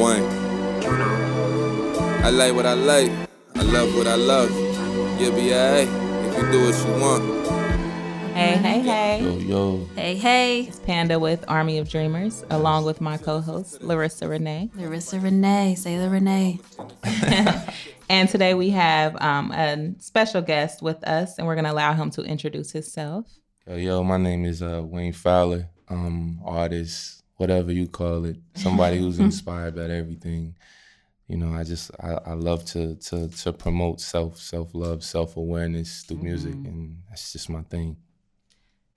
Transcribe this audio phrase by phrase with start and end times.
[0.00, 0.22] Wayne.
[2.24, 3.12] I like what I like.
[3.54, 4.50] I love what I love.
[5.20, 5.88] You'll be alright
[6.26, 7.46] if you do what you want.
[8.34, 9.22] Hey, hey, hey.
[9.22, 9.88] Yo, yo.
[9.94, 10.60] Hey, hey.
[10.62, 14.70] It's Panda with Army of Dreamers, along with my co host, Larissa Renee.
[14.74, 15.74] Larissa Renee.
[15.74, 16.58] Say the Renee.
[18.10, 21.92] And today we have um, a special guest with us, and we're going to allow
[21.92, 23.24] him to introduce himself.
[23.68, 25.68] Yo, yo, my name is uh, Wayne Fowler.
[25.88, 28.36] Um, artist, whatever you call it.
[28.54, 30.54] Somebody who's inspired by everything.
[31.26, 35.36] You know, I just I, I love to to to promote self self love self
[35.36, 37.96] awareness through music, and that's just my thing.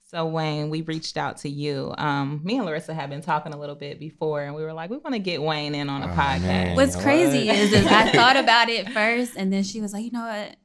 [0.10, 1.92] So, Wayne, we reached out to you.
[1.98, 4.92] Um, me and Larissa had been talking a little bit before, and we were like,
[4.92, 6.42] we want to get Wayne in on a Oh, podcast.
[6.42, 6.76] man.
[6.76, 7.04] What's What?
[7.04, 10.22] crazy is, is I thought about it first, and then she was like, you know
[10.22, 10.56] what?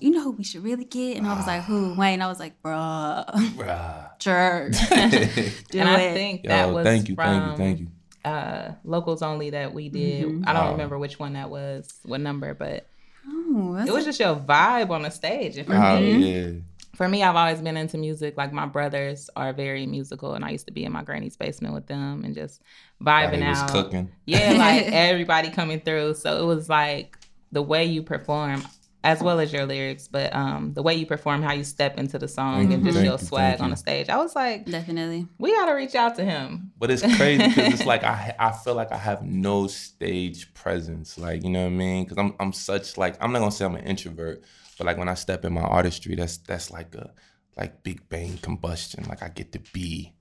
[0.00, 1.16] You know who we should really get?
[1.16, 1.94] And I was like, who?
[1.98, 2.20] Wayne.
[2.22, 3.26] I was like, bruh.
[3.56, 4.10] Bruh.
[4.18, 4.72] Jerk.
[5.70, 6.14] Do and I it.
[6.14, 7.86] think that Yo, was thank you, from thank you, thank you.
[8.24, 10.24] Uh, locals only that we did.
[10.26, 10.44] Mhm.
[10.46, 10.72] I don't Oh.
[10.72, 12.86] remember which one that was, what number, but
[13.30, 15.56] Oh, it was just your vibe on the stage.
[15.58, 16.50] And for Oh me, yeah.
[16.94, 18.36] for me, I've always been into music.
[18.36, 21.74] Like my brothers are very musical, and I used to be in my granny's basement
[21.74, 22.60] with them and just
[23.02, 23.70] vibing Everybody was out.
[23.70, 24.10] cooking.
[24.26, 26.14] Yeah, like everybody coming through.
[26.14, 27.16] So it was like
[27.52, 28.62] the way you perform,
[29.04, 32.18] as well as your lyrics, but um, the way you perform, how you step into
[32.18, 34.08] the song, Thank and just thank your swag thank on the stage.
[34.08, 35.26] I was like, definitely.
[35.38, 36.72] we gotta reach out to him.
[36.78, 41.16] But it's crazy because it's like I I feel like I have no stage presence.
[41.18, 42.04] Like you know what I mean?
[42.04, 44.42] Because I'm I'm such like I'm not gonna say I'm an introvert,
[44.76, 47.12] but like when I step in my artistry, that's that's like a
[47.56, 49.04] like Big Bang combustion.
[49.08, 50.12] Like I get to be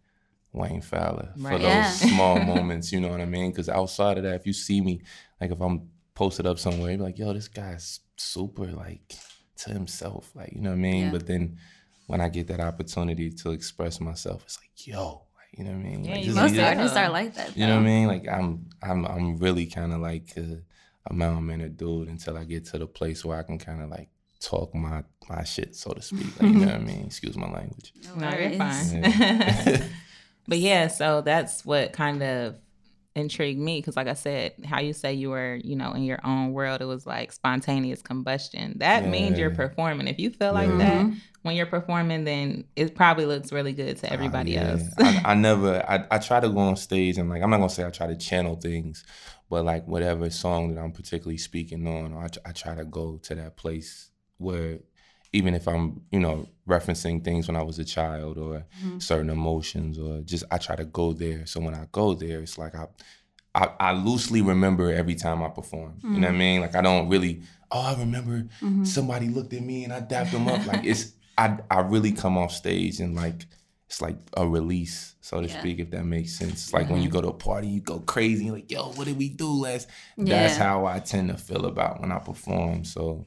[0.53, 1.89] Wayne Fowler for those Yeah.
[1.91, 2.91] small moments.
[2.91, 3.51] You know what I mean?
[3.51, 5.01] Because outside of that, if you see me,
[5.41, 9.15] like if I'm posted up somewhere, you're like, yo, this guy's super like
[9.57, 10.31] to himself.
[10.35, 11.05] Like you know what I mean?
[11.05, 11.11] Yeah.
[11.11, 11.57] But then
[12.07, 15.79] when I get that opportunity to express myself, it's like, yo, like, you know what
[15.85, 16.03] I mean?
[16.05, 16.69] Yeah, Like, you this Most Yeah.
[16.69, 17.57] artists are like that.
[17.57, 18.07] you know what I mean?
[18.07, 20.61] Like I'm, I'm I'm really kind of like a,
[21.09, 23.89] a mountain man dude until I get to the place where I can kind of
[23.89, 26.39] like talk my my shit, so to speak.
[26.39, 27.05] Like, you know what I mean?
[27.07, 27.91] Excuse my language.
[28.15, 28.57] No, you're worries.
[28.57, 29.03] fine.
[29.03, 29.83] Yeah.
[30.49, 32.55] But yeah, so that's what kind of
[33.17, 36.19] intrigued me because, like I said, how you say you were, you know, in your
[36.23, 38.77] own world, it was like spontaneous combustion.
[38.79, 40.07] That means you're performing.
[40.07, 40.77] If you feel like Yeah.
[40.77, 41.15] that Mhm.
[41.41, 44.71] when you're performing, then it probably looks really good to everybody Uh, yeah.
[44.71, 44.83] else.
[44.97, 47.69] I, I never I, I try to go on stage and like I'm not gonna
[47.69, 49.03] say I try to channel things,
[49.49, 53.35] but like whatever song that I'm particularly speaking on, I, I try to go to
[53.35, 54.79] that place where
[55.33, 59.01] even if I'm you know referencing things when I was a child or Mhm.
[59.01, 61.45] certain emotions or just I try to go there.
[61.45, 62.87] So when I go there, it's like I
[63.55, 66.01] I, I loosely remember every time I perform.
[66.03, 66.61] You know what I mean?
[66.61, 67.41] Like I don't really.
[67.71, 68.85] Oh, I remember Mhm.
[68.87, 70.65] somebody looked at me and I dapped them up.
[70.65, 73.45] Like it's I I really come off stage and like
[73.89, 75.59] it's like a release, so to Yeah.
[75.59, 76.51] speak, if that makes sense.
[76.65, 79.07] It's like when you go to a party, you go crazy, you're like, yo, what
[79.07, 79.87] did we do last?
[80.17, 82.83] That's how I tend to feel about when I perform.
[82.83, 83.25] So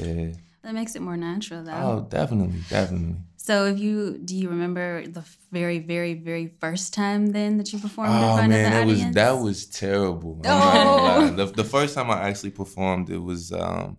[0.00, 0.32] yeah.
[0.62, 1.72] That makes it more natural, though.
[1.72, 3.16] Oh, definitely, definitely.
[3.36, 7.80] So, if you do you remember the very, very, very first time then that you
[7.80, 10.40] performed in Oh front man, of the that was that was terrible.
[10.44, 11.46] I'm not gonna Oh.
[11.46, 13.96] The, the first time I actually performed, it was um,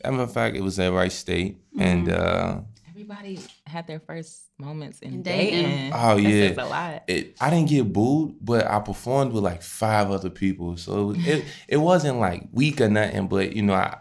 [0.00, 2.58] as a matter of fact, it was at Rice State, and Mm-hmm.
[2.58, 5.62] uh, Everybody had their first moments in, In dating.
[5.64, 5.92] dating.
[5.94, 6.48] Oh, That yeah.
[6.48, 7.02] says a lot.
[7.06, 11.04] it I didn't get booed, but I performed with like five other people, so it
[11.04, 13.28] was, it, it wasn't like weak or nothing.
[13.28, 13.98] But you know, I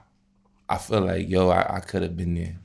[0.68, 2.56] I feel like yo, I, I could have been there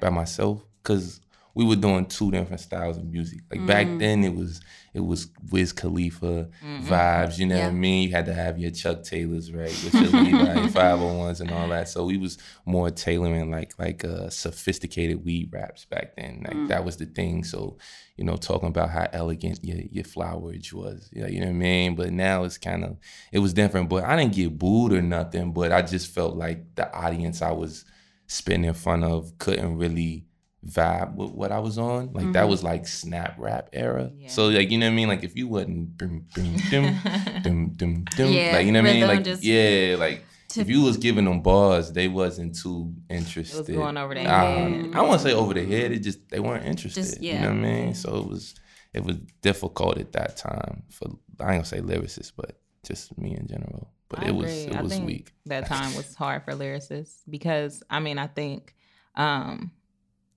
[0.00, 1.20] by myself because
[1.58, 3.40] we were doing two different styles of music.
[3.50, 3.98] Like back Mm.
[3.98, 4.60] then, it was
[4.94, 6.48] it was Wiz Khalifa
[6.82, 7.38] vibes.
[7.38, 8.04] You know what I mean?
[8.08, 11.50] You had to have your Chuck Taylors right with your Levi five hundred ones and
[11.50, 11.88] all that.
[11.88, 16.42] So we was more tailoring like like uh, sophisticated weed raps back then.
[16.46, 16.68] Like Mm.
[16.68, 17.42] that was the thing.
[17.44, 17.76] So
[18.16, 21.10] you know, talking about how elegant your your flowerage was.
[21.12, 21.94] Yeah, you know what I mean.
[21.96, 22.96] But now it's kind of
[23.32, 23.88] it was different.
[23.88, 25.52] But I didn't get booed or nothing.
[25.52, 27.84] But I just felt like the audience I was
[28.28, 30.26] spitting in front of couldn't really
[30.68, 32.12] vibe with what I was on.
[32.12, 34.10] Like that was like snap rap era.
[34.16, 34.28] Yeah.
[34.28, 35.08] So like you know what I mean?
[35.08, 36.98] Like if you wasn't dum, dum, dum,
[37.42, 39.06] dum, dum, dum, Yeah, like you know what I mean?
[39.06, 43.56] Like just- yeah, like to- if you was giving them bars, they wasn't too interested.
[43.68, 44.90] It was going over their head.
[44.94, 45.92] I won't say over the head.
[45.92, 47.02] It just they weren't interested.
[47.04, 47.94] Just- You know what I mean?
[47.94, 48.54] So it was
[48.94, 51.06] it was difficult at that time for
[51.40, 53.90] I ain't gonna say lyricists, but just me in general.
[54.08, 54.74] But I it was agree.
[54.74, 55.32] it I was weak.
[55.46, 58.74] That time was hard for lyricists because I mean I think
[59.14, 59.72] um,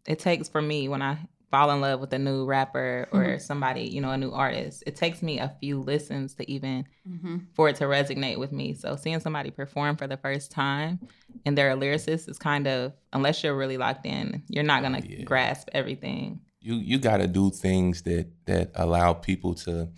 [0.07, 1.17] it takes for me when I
[1.51, 3.41] fall in love with a new rapper or Mhm.
[3.41, 4.83] somebody you know a new artist.
[4.87, 8.73] It takes me a few listens to even hmm for it to resonate with me.
[8.73, 10.99] So seeing somebody perform for the first time
[11.45, 15.01] and they're a lyricist is kind of unless you're really locked in, you're not gonna
[15.05, 15.23] Yeah.
[15.23, 16.39] grasp everything.
[16.61, 19.89] you you got to do things that that allow people to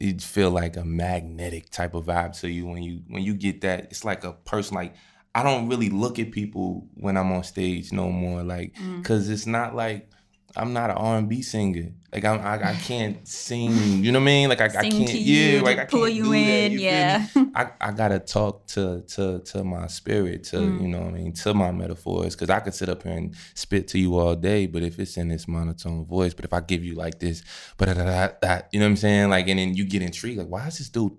[0.00, 3.60] it feel like a magnetic type of vibe to you when you when you get
[3.62, 3.84] that.
[3.84, 4.94] It's like a person like
[5.38, 8.98] I don't really look at people when I'm on stage no more, like Mm.
[9.02, 10.08] because it's not like
[10.58, 11.88] I'm not an R&B singer.
[12.10, 14.02] Like I'm, I, I can't sing.
[14.02, 14.48] You know what I mean?
[14.48, 15.08] Like I, I can't.
[15.08, 16.84] to yeah, you, like I pull can't you do that, in, feel me?
[16.84, 17.26] yeah.
[17.54, 20.80] I, I gotta talk to to to to my spirit, to Mm.
[20.80, 23.34] you know what I mean, to my metaphors, because I could sit up here and
[23.54, 26.60] spit to you all day, but if it's in this monotone voice, but if I
[26.60, 27.42] give you like this,
[27.76, 30.66] but that, you know what I'm saying, like, and then you get intrigued, like, why
[30.68, 31.12] is this dude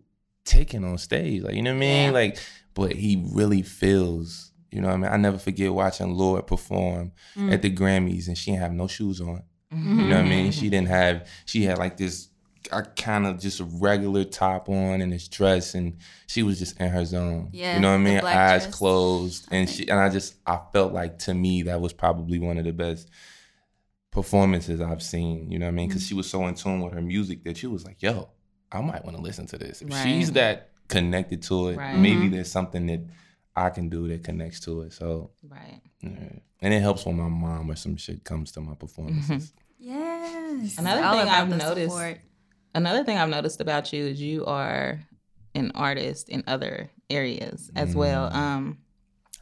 [0.46, 2.12] taking on stage, like, you know what I mean, Yeah.
[2.12, 2.38] like,
[2.78, 5.12] but he really feels, you know what I mean.
[5.12, 7.52] I never forget watching Lorde perform Mm.
[7.52, 9.42] at the Grammys, and she didn't have no shoes on.
[9.74, 10.00] Mm-hmm.
[10.00, 10.52] You know what I mean?
[10.52, 11.28] She didn't have.
[11.46, 12.30] She had like this,
[12.96, 15.98] kind of just a regular top on and this dress, and
[16.28, 17.50] she was just in her zone.
[17.52, 18.20] Yeah, you know what I mean?
[18.20, 18.76] Eyes dress.
[18.76, 22.58] closed, and she and I just I felt like to me that was probably one
[22.58, 23.10] of the best
[24.12, 25.52] performances I've seen.
[25.52, 25.88] You know what I mean?
[25.90, 28.30] Because she was so in tune with her music that she was like, "Yo,
[28.72, 30.04] I might want to listen to this." If Right.
[30.04, 31.98] she's that connected to it, Right.
[31.98, 32.32] maybe Mhm.
[32.32, 33.02] there's something that
[33.56, 34.94] I can do that connects to it.
[34.94, 35.82] So, Right.
[36.02, 36.10] yeah.
[36.62, 39.54] and it helps when my mom or some shit comes to my performances.
[39.80, 40.78] Yes.
[40.78, 42.20] Another All thing I've noticed- support.
[42.76, 45.02] Another thing I've noticed about you is you are
[45.56, 48.30] an artist in other areas as well.
[48.30, 48.36] Mm.
[48.36, 48.78] Um,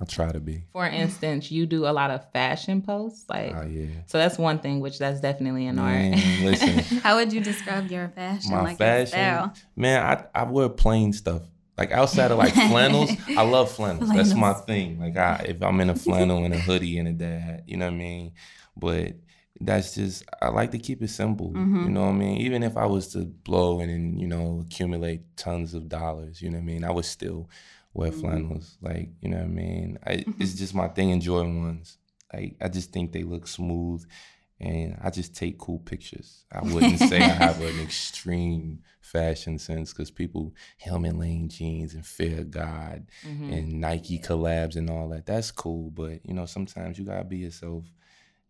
[0.01, 0.65] I try to be.
[0.73, 3.87] for instance, you do a lot of fashion posts, like Oh yeah.
[4.07, 4.17] so.
[4.17, 6.41] That's one thing, which that's definitely an Man, art.
[6.43, 6.99] listen.
[7.03, 8.51] How would you describe your fashion?
[8.51, 9.53] my like fashion, style?
[9.75, 10.03] man,
[10.35, 11.43] I, I wear plain stuff.
[11.77, 14.09] Like outside of like flannels, I love flannels.
[14.11, 14.99] That's my thing.
[14.99, 17.77] Like I, if I'm in a flannel and a hoodie and a dad hat, you
[17.77, 18.33] know what I mean.
[18.77, 19.13] But
[19.61, 21.51] that's just I like to keep it simple.
[21.51, 21.85] Mhm.
[21.85, 22.37] You know what I mean.
[22.41, 26.49] Even if I was to blow and then you know accumulate tons of dollars, you
[26.49, 27.49] know what I mean, I would still
[27.95, 28.19] wear Mhm.
[28.21, 28.77] flannels.
[28.81, 29.97] Like you know what I mean.
[30.05, 31.19] I, it's just my thing.
[31.21, 31.97] Jordan ones.
[32.33, 34.05] Like I just think they look smooth
[34.59, 36.45] and I just take cool pictures.
[36.51, 42.05] I wouldn't say I have an extreme fashion sense because people Helmut Lang jeans and
[42.05, 43.53] Fear God Mhm.
[43.53, 45.25] and Nike collabs and all that.
[45.25, 47.85] That's cool, but you know sometimes you gotta be yourself.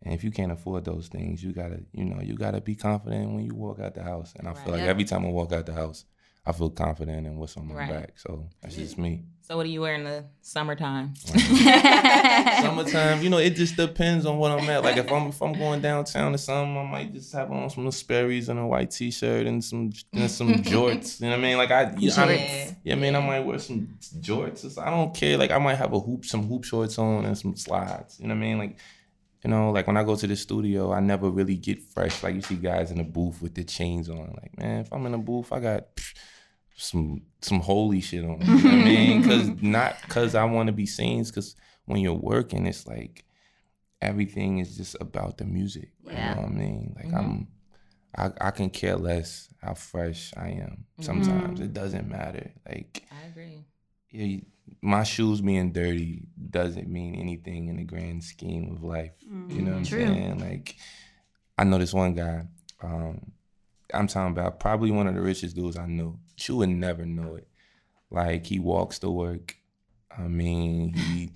[0.01, 3.31] And if you can't afford those things, you gotta, you know, you gotta be confident
[3.33, 4.33] when you walk out the house.
[4.37, 6.05] And I feel like every time I walk out the house,
[6.45, 7.89] I feel confident in what's on my Right.
[7.89, 8.19] back.
[8.19, 9.23] So that's just me.
[9.47, 11.13] So, what do you wear in the summertime?
[11.25, 14.83] Summertime, you know, it just depends on what I'm at.
[14.83, 17.89] Like if I'm if I'm going downtown or something, I might just have on some
[17.91, 21.21] Sperry's and a white t-shirt and some and some jorts.
[21.21, 21.57] You know what I mean?
[21.57, 22.71] Like I, you know, I Yeah.
[22.83, 24.77] yeah, man, I might wear some jorts.
[24.77, 25.37] or I don't care.
[25.37, 28.19] Like I might have a hoop, some hoop shorts on and some slides.
[28.19, 28.57] You know what I mean?
[28.57, 28.79] Like,
[29.43, 32.23] you know, like when I go to the studio, I never really get fresh.
[32.23, 34.35] Like you see guys in the booth with the chains on.
[34.41, 36.13] Like, man, if I'm in the booth, I got pff,
[36.75, 38.41] some some holy shit on.
[38.41, 39.21] You know what I mean?
[39.23, 41.23] Because not because I want to be seen.
[41.23, 41.55] Because
[41.85, 43.23] when you're working, it's like
[44.01, 45.91] everything is just about the music.
[46.05, 46.29] Yeah.
[46.29, 46.93] You know what I mean?
[46.95, 47.17] Like Mhm.
[47.17, 47.47] I'm.
[48.17, 50.85] I, I can care less how fresh I am.
[51.01, 52.49] Sometimes it doesn't matter.
[52.67, 53.65] Like I agree.
[54.09, 54.39] yeah,
[54.81, 59.11] my shoes being dirty doesn't mean anything in the grand scheme of life.
[59.49, 60.39] You know what I'm saying?
[60.39, 60.75] Like,
[61.57, 62.47] I know this one guy.
[62.81, 63.33] Um,
[63.93, 66.17] I'm talking about probably one of the richest dudes I knew.
[66.37, 67.47] You would never know it.
[68.11, 69.55] Like he walks to work.
[70.17, 71.31] I mean, he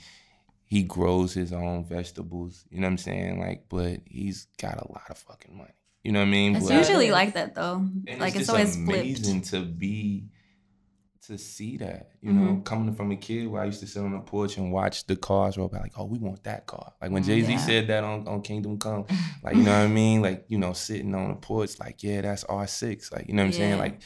[0.66, 2.66] he grows his own vegetables.
[2.70, 3.40] You know what I'm saying?
[3.40, 5.72] Like, but he's got a lot of fucking money.
[6.04, 6.56] You know what I mean?
[6.56, 7.88] It's But- usually like that though.
[8.20, 9.50] like it's, just always amazing flipped.
[9.52, 10.30] to be
[11.28, 12.12] to see that.
[12.22, 12.66] You know, Mhm.
[12.66, 15.16] coming from a kid where I used to sit on the porch and watch the
[15.16, 16.94] cars roll by, like, oh, we want that car.
[17.02, 17.58] Like when Jay Z Yeah.
[17.58, 19.06] said that on, on Kingdom Come,
[19.44, 20.22] like you know what I mean?
[20.22, 23.12] Like you know, sitting on the porch, like yeah, that's R six.
[23.12, 23.78] Like you know what I'm saying?
[23.78, 24.00] Like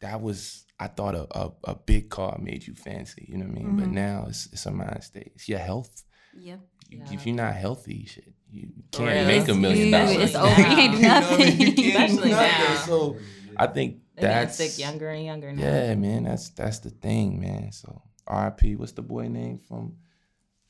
[0.00, 0.64] that was.
[0.80, 3.76] I thought a, a, a big car made you fancy, you know what I mean?
[3.76, 3.92] But Mhm.
[3.92, 5.32] now it's it's a mind state.
[5.34, 6.04] It's your health.
[6.38, 6.60] Yep.
[6.88, 7.12] You- Yeah.
[7.12, 9.26] If you're not healthy, shit, you can't real.
[9.26, 10.16] make a million dollars.
[10.16, 10.60] It's You over.
[10.60, 11.44] You can't do know what I?
[11.44, 11.56] You nothing.
[11.58, 12.64] can't do Especially nothing.
[12.64, 12.86] now.
[12.86, 13.16] So
[13.56, 15.62] I think They're that's sick younger and younger now.
[15.62, 17.72] Yeah, man, that's that's the thing, man.
[17.72, 18.76] So R.I.P.
[18.76, 19.96] What's the boy name from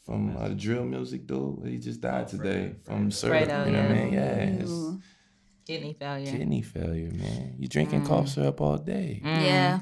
[0.05, 1.67] from uh, the drill music dude?
[1.67, 3.43] He just died today from syrup.
[3.49, 4.13] Fredo, you know what I mean?
[4.15, 5.01] Yeah, it's Ooh.
[5.69, 6.31] Kidney failure.
[6.33, 7.55] kidney failure, man.
[7.59, 8.07] You drinking Mm.
[8.09, 9.21] cough syrup all day.
[9.25, 9.45] Mm.
[9.45, 9.81] Yeah.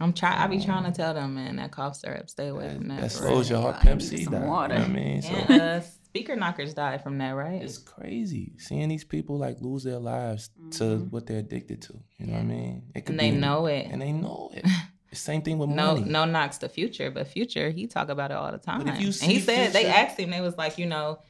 [0.00, 0.38] I'm trying.
[0.38, 3.00] I be trying to tell them, man, that cough syrup, stay away That, from that.
[3.00, 3.60] that for slows real.
[3.62, 3.80] your heart.
[3.82, 4.46] I Pimp need C some died.
[4.46, 4.74] water.
[4.74, 5.22] You know what I mean?
[5.22, 7.62] So And uh, Speaker Knockerz died from that, right?
[7.62, 11.10] it's crazy seeing these people like lose their lives to Mhm.
[11.10, 11.94] what they're addicted to.
[12.18, 12.82] You know what I mean?
[12.94, 13.86] It could and they be- know it.
[13.90, 14.64] and they know it.
[15.10, 16.04] The same thing with no, money.
[16.04, 18.84] no knocks to Future, but Future he talk about it all the time.
[18.84, 21.20] But if you and he see said they asked him, they was like, you know,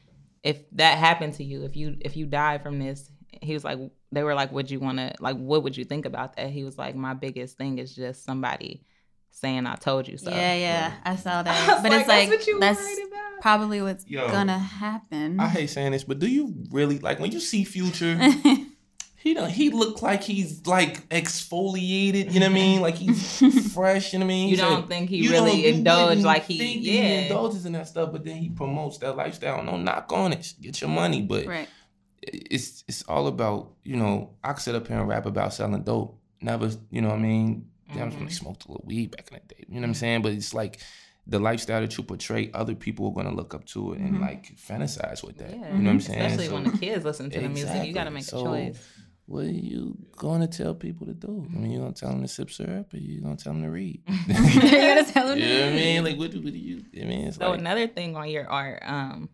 [0.43, 3.09] if that happened to you, if you if you die from this,
[3.41, 3.79] he was like,
[4.13, 6.51] they were like, would you want to like, what would you think about that?
[6.51, 8.83] He was like, my biggest thing is just somebody
[9.31, 10.31] saying I told you so.
[10.31, 10.93] Yeah, yeah.
[11.05, 11.69] I saw that.
[11.75, 13.41] was But it's that's like what you that's about.
[13.41, 14.29] probably what's Yo.
[14.31, 15.39] gonna happen.
[15.39, 18.19] I hate saying this, but do you really like when you see Future
[19.17, 22.81] he don't he look like he's like exfoliated, you know what I mean?
[22.81, 24.49] Like he's fresh, you know what I mean?
[24.49, 27.03] You He don't said, think he really don't- indulge like he- think that yeah.
[27.23, 29.63] indulges in that stuff, but then he promotes that lifestyle.
[29.63, 30.55] No knock on it.
[30.61, 31.69] Get your money, but Right.
[32.23, 35.83] It's it's all about you know I could sit up here and rap about selling
[35.83, 36.19] dope.
[36.41, 37.67] Never, you know what I mean?
[37.93, 38.19] Damn, Mhm.
[38.19, 39.65] when I smoked a little weed back in the day.
[39.69, 40.23] You know what I'm saying?
[40.23, 40.79] But it's like
[41.27, 44.21] the lifestyle that you portray, other people are gonna look up to it and Mhm.
[44.21, 45.51] like fantasize with that.
[45.51, 45.57] Yeah.
[45.75, 46.21] You know what I'm saying?
[46.21, 48.51] Especially So- when the kids listen to the music, you got to Exactly.
[48.51, 48.89] make a choice.
[49.27, 51.47] What are you gonna tell people to do?
[51.55, 53.69] I mean, you gonna tell them to sip syrup, or you gonna tell them to
[53.71, 54.01] read?
[54.27, 55.39] you gotta tell them.
[55.39, 56.05] you know what I mean?
[56.05, 56.85] Like, what, do- what do you?
[56.99, 59.29] I mean, it's So like, another thing on your art, um,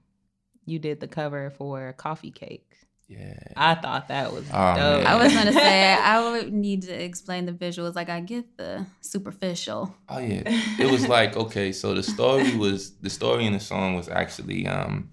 [0.67, 2.71] you did the cover for Coffee Cake.
[3.09, 3.35] yeah.
[3.57, 5.03] I thought that was Oh, dope.
[5.05, 5.07] man.
[5.07, 7.95] I was gonna say I would need to explain the visuals.
[7.95, 9.95] Like I get the superficial.
[10.09, 10.43] Oh yeah,
[10.79, 11.73] it was like okay.
[11.73, 15.11] So the story was the story in the song was actually um.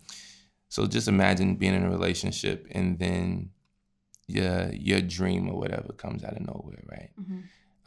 [0.70, 3.50] So just imagine being in a relationship and then
[4.28, 7.10] your your dream or whatever comes out of nowhere, right?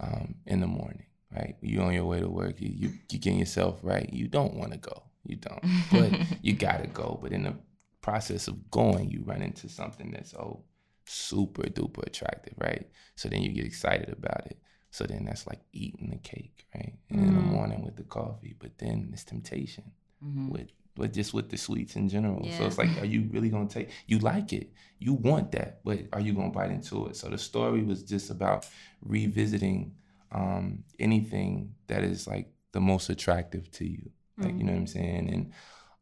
[0.00, 1.56] Um, in the morning, right?
[1.62, 4.06] you're on your way to work, you you, you getting yourself right.
[4.12, 6.12] You don't want to go, you don't, but
[6.42, 7.18] you gotta go.
[7.22, 7.54] But in the
[8.00, 10.64] process of going, you run into something that's oh
[11.06, 12.88] super duper attractive, right?
[13.16, 14.58] So then you get excited about it.
[14.90, 16.94] So then that's like eating the cake, right?
[17.10, 17.44] And in the Mm.
[17.50, 20.50] morning with the coffee, but then it's temptation Mhm.
[20.50, 22.48] with with just with the sweets in general.
[22.52, 23.90] So it's like, are you really gonna take?
[24.06, 27.16] You like it, you want that, but are you gonna bite into it?
[27.16, 28.66] So the story was just about
[29.02, 29.94] revisiting
[30.30, 34.86] um, anything that is like the most attractive to you, like you know what I'm
[34.86, 35.28] saying.
[35.32, 35.52] And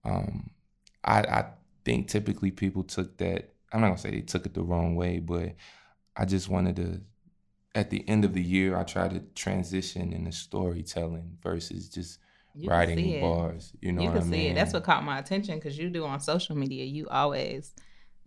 [0.05, 0.51] um,
[1.05, 1.45] I I
[1.85, 3.51] think typically people took that.
[3.73, 5.55] I'm not gonna say they took it the wrong way, but
[6.17, 7.01] I just wanted to.
[7.75, 12.19] At the end of the year, I try to transition into storytelling versus just
[12.55, 13.21] You writing it.
[13.23, 13.73] bars.
[13.81, 14.41] You know you what can I mean?
[14.41, 14.55] see it.
[14.55, 16.85] That's what caught my attention because you do on social media.
[16.85, 17.73] You always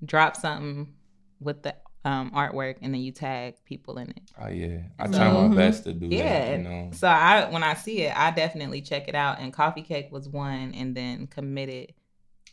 [0.04, 0.94] drop something
[1.40, 4.22] with the um, artwork and then you tag people in it.
[4.40, 5.56] Oh yeah, I So- try my Mhm.
[5.56, 6.24] best to do Yeah.
[6.52, 6.58] that.
[6.60, 9.40] You know, So I when I see it, I definitely check it out.
[9.40, 11.94] And Coffee Cake was one, and then Committed.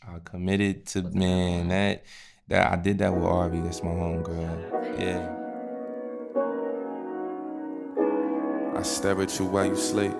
[0.05, 2.03] I committed to man that?
[2.49, 3.61] that that I did that with Arby.
[3.61, 4.99] That's my homegirl.
[4.99, 5.39] Yeah.
[8.75, 10.13] I stare at you while you sleep.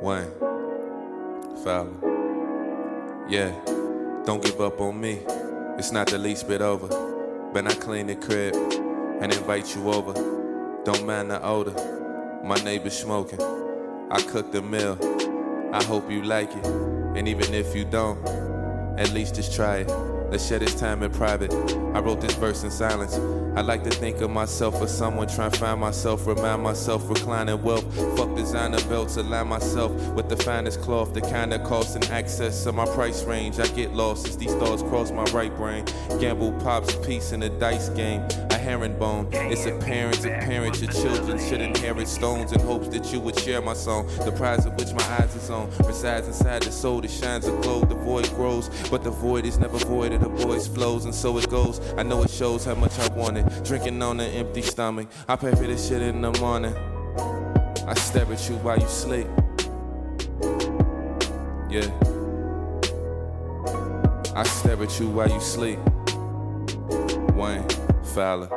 [0.00, 0.30] Wayne,
[1.64, 1.90] Fowler.
[3.28, 3.52] Yeah,
[4.24, 5.18] don't give up on me.
[5.80, 6.88] It's not the least bit over.
[7.54, 10.12] But I clean the crib and invite you over.
[10.84, 11.72] Don't mind the odor.
[12.44, 13.40] My neighbor's smoking.
[14.10, 14.98] I cooked the meal.
[15.72, 16.66] I hope you like it.
[16.66, 18.22] And even if you don't,
[18.98, 20.19] at least just try it.
[20.30, 21.52] Let's share this time in private.
[21.92, 23.18] I wrote this verse in silence.
[23.56, 27.60] I like to think of myself as someone trying to find myself, remind myself, reclining
[27.62, 27.84] wealth.
[28.16, 32.62] Fuck designer belts, align myself with the finest cloth, the kind that costs an access
[32.62, 33.58] to my price range.
[33.58, 35.84] I get lost as these thoughts cross my right brain.
[36.20, 38.22] Gamble pops peace in the dice game.
[38.50, 39.28] A herringbone.
[39.32, 43.74] It's apparent, apparent your children should inherit stones in hopes that you would share my
[43.74, 44.06] song.
[44.24, 47.50] The prize of which my eyes is on resides inside the soul that shines a
[47.62, 47.80] glow.
[47.80, 50.19] The void grows, but the void is never voided.
[50.20, 51.80] The voice flows, and so it goes.
[51.96, 53.64] I know it shows how much I want it.
[53.64, 55.08] Drinking on an empty stomach.
[55.28, 56.74] I pay for this shit in the morning.
[57.86, 59.26] I stare at you while you sleep.
[61.70, 61.90] Yeah.
[64.34, 65.78] I stare at you while you sleep.
[67.34, 67.66] Wayne
[68.14, 68.48] Fowler.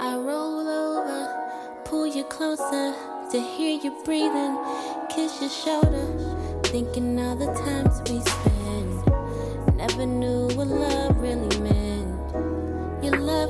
[0.00, 2.94] I roll over, pull you closer
[3.30, 4.58] to hear you breathing,
[5.08, 9.76] kiss your shoulder, thinking all the times we spent.
[9.76, 10.68] Never knew what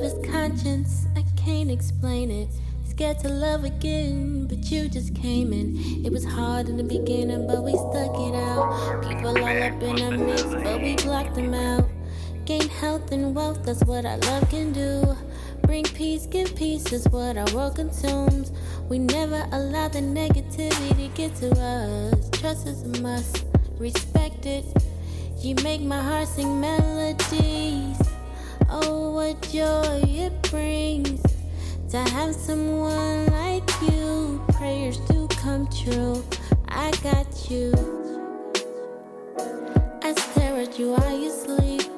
[0.05, 0.25] meant.
[0.25, 2.49] Your love is conscience, I can't explain it.
[2.85, 5.77] Scared to love again, but you just came in.
[6.05, 9.03] It was hard in the beginning, but we stuck it out.
[9.03, 11.89] People all up in our mix, but we blocked them out.
[12.45, 15.17] Gain health and wealth, that's what our love can do.
[15.63, 18.53] Bring peace, give peace, is what our world consumes.
[18.89, 22.31] We never allow the negativity to get to us.
[22.31, 23.47] Trust is a must,
[23.79, 24.67] respect it.
[25.41, 28.04] You make my heart sing melodies.
[28.77, 31.23] Oh, what joy it brings
[31.91, 34.43] to have someone like you.
[34.49, 36.25] Prayers do come true.
[36.67, 37.73] I got you.
[40.03, 41.89] I stare at you while you sleep.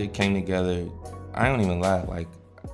[0.00, 0.88] Project came together.
[1.34, 2.02] I don't even lie.
[2.04, 2.28] Like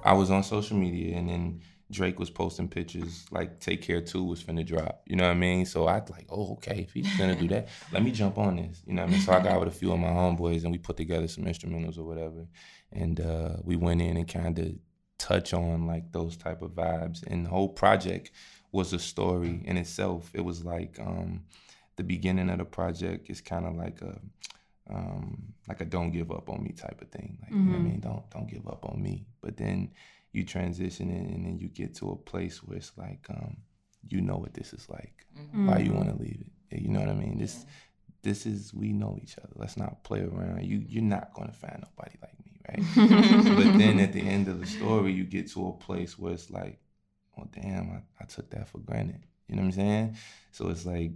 [0.05, 4.23] I was on social media and then Drake was posting pictures like Take Care 2
[4.23, 5.03] was finna drop.
[5.07, 5.67] You know what I mean?
[5.67, 8.83] So I like, oh, okay, if he's gonna do that, let me jump on this.
[8.87, 9.21] You know what I mean?
[9.23, 11.99] So I got with a few of my homeboys and we put together some instrumentals
[11.99, 12.47] or whatever.
[12.93, 14.73] And uh, we went in and kind of
[15.19, 17.27] touch on like those type of vibes.
[17.27, 18.31] And the whole project
[18.71, 20.31] was a story in itself.
[20.33, 21.43] It was like um,
[21.97, 24.21] the beginning of the project is kind of like a
[24.89, 27.39] um, like a don't give up on me type of thing.
[27.43, 28.01] Like you know what I mean?
[28.01, 29.27] Don't don't give up on me.
[29.41, 29.91] But then
[30.33, 33.57] you transition in and then you get to a place where it's like, um,
[34.09, 35.27] you know what this is like.
[35.67, 36.81] Why you want to leave it?
[36.83, 37.39] You know what I mean?
[37.39, 37.65] This
[38.23, 39.53] this is we know each other.
[39.57, 40.65] Let's not play around.
[40.65, 43.57] You you're not gonna find nobody like me, right?
[43.57, 46.51] but then at the end of the story, you get to a place where it's
[46.51, 46.79] like,
[47.37, 49.23] well, damn, I, I took that for granted.
[49.49, 50.17] You know what I'm saying?
[50.53, 51.13] So it's like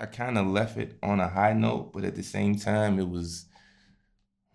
[0.00, 3.08] I kind of left it on a high note, but at the same time, it
[3.08, 3.46] was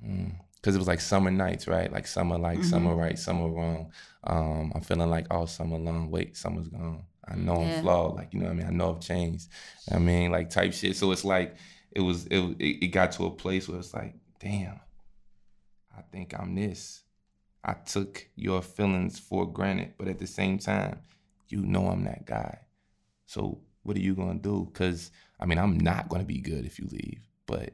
[0.02, 1.92] because it was like summer nights, right?
[1.92, 3.92] Like summer, like summer right, summer wrong.
[4.24, 6.10] Um, I'm feeling like all summer long.
[6.10, 7.04] Wait, summer's gone.
[7.28, 7.78] I know Yeah.
[7.78, 8.16] I'm flawed.
[8.16, 8.68] Like you know what I mean.
[8.68, 9.50] I know I've changed.
[9.92, 10.96] I mean, like type shit.
[10.96, 11.56] So it's like
[11.92, 12.26] it was.
[12.28, 14.80] It it, it got to a place where it's like, damn,
[15.98, 17.02] I think I'm this.
[17.64, 21.00] I took your feelings for granted, but at the same time,
[21.48, 22.60] you know I'm that guy.
[23.26, 24.70] So what are you gonna do?
[24.74, 25.12] Cause
[25.44, 27.74] I mean, I'm not gonna be good if you leave, but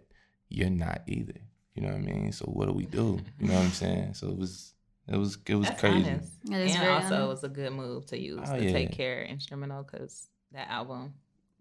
[0.49, 1.35] you're not either.
[1.75, 2.31] You know what I mean?
[2.31, 3.19] So what do we do?
[3.39, 4.15] You know what I'm saying?
[4.15, 4.73] So it was,
[5.07, 6.09] it was, it was That's crazy.
[6.09, 6.33] honest.
[6.49, 7.21] It is and very also, honest.
[7.23, 8.71] it was a good move to use Oh, the yeah.
[8.71, 11.13] Take Care instrumental because that album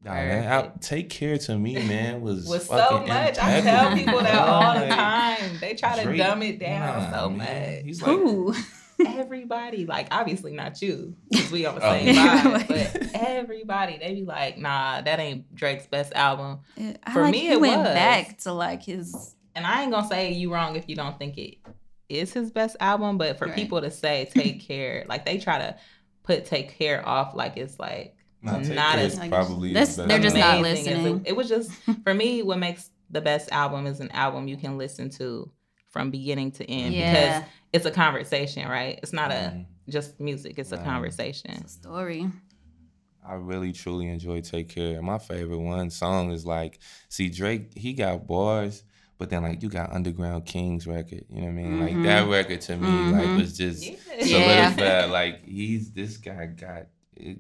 [0.03, 2.21] Nah, man, I- take care to me, man.
[2.23, 3.37] Was was so fucking much.
[3.39, 5.59] I tell people that all the time.
[5.61, 7.39] They try to Drake, dumb it down nah, so man.
[7.77, 7.85] much.
[7.85, 8.55] He's like, Ooh.
[9.07, 14.15] Everybody, like obviously not you, because we on the Oh, same vibe, but everybody, they
[14.15, 16.61] be like, nah, that ain't Drake's best album.
[16.77, 17.89] It- I For like me, he it went was.
[17.95, 21.37] back to like his And I ain't gonna say you wrong if you don't think
[21.39, 21.57] it
[22.09, 23.55] is his best album, but for Right.
[23.55, 25.77] people to say Take Care, like they try to
[26.23, 30.07] put Take Care off like it's like Nah, Take not as Like, probably that's- his
[30.07, 30.65] they're just not album.
[30.67, 31.21] amazing listening.
[31.25, 31.73] It, it was just
[32.05, 32.43] for me.
[32.43, 35.51] What makes the best album is an album you can listen to
[35.89, 37.41] from beginning to end Yeah.
[37.41, 38.99] because it's a conversation, right?
[39.03, 39.67] It's not a Mhm.
[39.89, 40.85] just music; it's a Right.
[40.85, 41.67] conversation.
[41.69, 42.27] story.
[43.27, 45.03] I really truly enjoy Take Care.
[45.03, 46.79] My favorite one song is like,
[47.11, 48.85] see Drake, he got bars,
[49.19, 51.25] but then like you got Underground Kings record.
[51.29, 51.81] You know what I mean?
[51.81, 53.37] Like that record to me, like Mhm.
[53.37, 53.97] was just Yeah.
[54.73, 55.11] solidified.
[55.11, 56.87] Like he's this guy got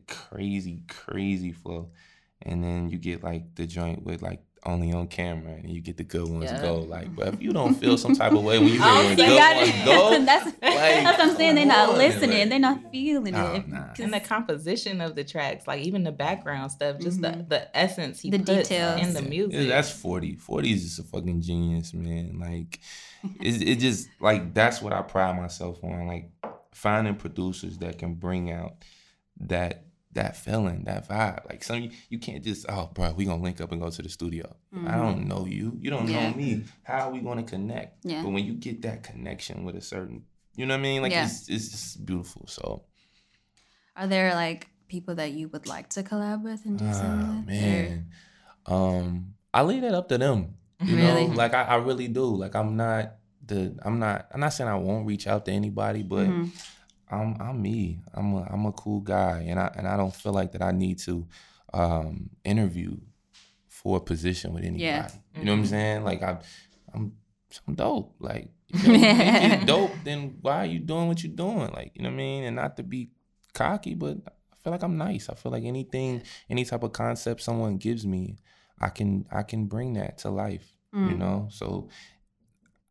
[0.07, 1.91] crazy, crazy flow.
[2.43, 5.97] And then you get like the joint with like only on camera, and you get
[5.97, 6.63] the good ones Yeah.
[6.63, 6.77] go.
[6.81, 9.17] Like, but if you don't feel some type of way when you hear the see,
[9.17, 11.55] good ones go, that's, like, that's what I'm saying.
[11.57, 12.39] They're not listening.
[12.39, 13.69] like- They're not feeling Nah, it.
[13.69, 13.87] nah.
[13.99, 17.49] And the composition of the tracks, like even the background stuff, just the, Mhm.
[17.49, 19.01] the essence he The puts details.
[19.01, 19.69] in the Yeah, music.
[19.69, 20.37] that's 40.
[20.37, 22.39] 40 is just a fucking genius, man.
[22.39, 22.81] Like,
[23.41, 26.07] it, it just, like, that's what I pride myself on.
[26.07, 26.31] Like,
[26.73, 28.75] finding producers that can bring out
[29.41, 29.85] that
[30.19, 31.49] that feeling, that vibe.
[31.49, 34.09] Like, some you, can't just, oh, bro, we gonna link up and go to the
[34.09, 34.55] studio.
[34.87, 35.77] I don't know you.
[35.81, 36.15] You don't Mm-hmm.
[36.15, 36.31] Yeah.
[36.31, 36.65] know me.
[36.83, 38.05] How are we gonna connect?
[38.05, 38.23] Yeah.
[38.23, 40.25] But when you get that connection with a certain,
[40.57, 41.03] you know what I mean?
[41.03, 41.25] Like, Yeah.
[41.27, 42.47] it's, it's just beautiful.
[42.49, 42.85] So,
[43.97, 47.43] Are there like people that you would like to collab with and do something Ah,
[47.47, 47.55] with?
[47.55, 48.07] Or- man.
[48.67, 50.55] Um, I leave that up to them.
[50.81, 51.27] You Really?
[51.29, 52.25] know, like I, I really do.
[52.37, 56.03] Like I'm not the I'm not I'm not saying I won't reach out to anybody,
[56.03, 56.51] but Mhm.
[57.11, 58.01] I'm I'm me.
[58.15, 60.73] I'm a I'm a cool guy and I and I don't feel like that I
[60.73, 61.27] need to
[61.75, 62.97] um interview
[63.69, 64.85] for a position with anybody.
[64.85, 65.09] Yeah.
[65.35, 66.05] You know what I'm saying?
[66.05, 66.39] Like I
[66.95, 67.13] I'm
[67.67, 68.15] I'm dope.
[68.19, 71.73] Like you know, if you're dope, then why are you doing what you're doing?
[71.73, 72.45] Like, you know what I mean?
[72.45, 73.11] And not to be
[73.55, 75.31] cocky, but I feel like I'm nice.
[75.31, 78.37] I feel like anything, any type of concept someone gives me,
[78.79, 80.75] I can I can bring that to life.
[80.93, 81.19] You Mm.
[81.19, 81.49] know?
[81.51, 81.89] So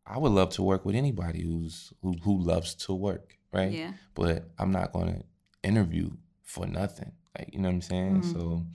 [0.06, 3.72] I would love to work with anybody who's who who loves to work, right?
[3.72, 3.92] Yeah.
[4.14, 5.22] But I'm not gonna
[5.62, 6.10] interview
[6.42, 7.12] for nothing.
[7.38, 8.20] Like, you know what I'm saying?
[8.22, 8.32] Mhm.
[8.32, 8.66] So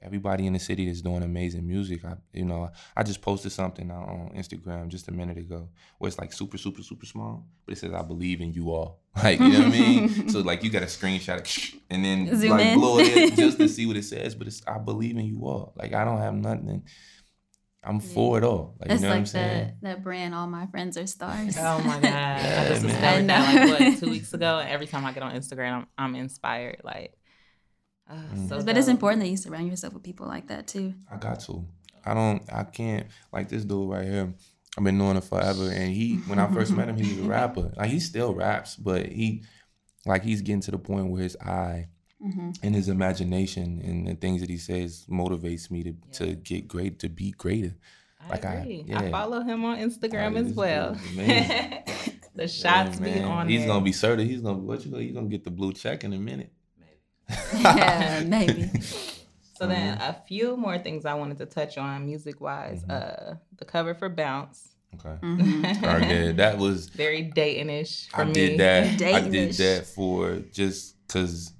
[0.00, 2.04] everybody in the city that's doing amazing music.
[2.04, 6.18] I, you know, I just posted something on Instagram just a minute ago where it's
[6.18, 9.48] like super, super, super small, but it says "I believe in you all." Like, you
[9.48, 10.28] know what I mean?
[10.30, 12.78] So like, you got a screenshot and then Zoom like in.
[12.78, 14.36] blow it in just to see what it says.
[14.36, 16.84] But it's "I believe in you all." Like, I don't have nothing.
[17.84, 18.76] I'm for it all.
[18.80, 19.66] Like, It's you know what I'm like saying?
[19.66, 20.34] that that brand.
[20.34, 21.56] All my friends are stars.
[21.58, 22.02] Oh my god!
[22.12, 22.92] I just man.
[22.92, 23.72] discovered that know.
[23.72, 26.80] like what two weeks ago, every time I get on Instagram, I'm, I'm inspired.
[26.84, 27.14] Like,
[28.10, 28.48] uh, Mm.
[28.48, 30.94] so but it's important that you surround yourself with people like that too.
[31.10, 31.64] I got to.
[32.04, 32.42] I don't.
[32.52, 33.06] I can't.
[33.32, 34.34] Like this dude right here.
[34.76, 36.16] I've been knowing him forever, and he.
[36.26, 37.72] When I first met him, he was a rapper.
[37.76, 39.44] Like he still raps, but he,
[40.06, 41.88] like he's getting to the point where his eye
[42.20, 46.98] and his imagination and the things that he says motivates me to to get great
[47.00, 47.74] to be greater.
[48.20, 48.84] I Like I- agree.
[48.92, 49.10] I, yeah.
[49.10, 50.94] follow him on Instagram Oh, as well.
[50.94, 51.84] dude is amazing.
[52.34, 53.68] the shots Yeah, be on He's there.
[53.68, 54.26] gonna be certain.
[54.26, 56.52] He's gonna what you gonna you gonna get the blue check in a minute.
[57.54, 58.68] yeah, maybe.
[59.56, 60.10] So then Mm-hmm.
[60.10, 62.82] a few more things I wanted to touch on music wise.
[62.84, 64.68] Uh the cover for Bounce.
[64.94, 65.16] Okay.
[65.20, 65.84] Mm-hmm.
[65.84, 68.32] All right, yeah, that was Very Dayton-ish for I me.
[68.32, 69.02] did that.
[69.02, 71.52] I did that for just cause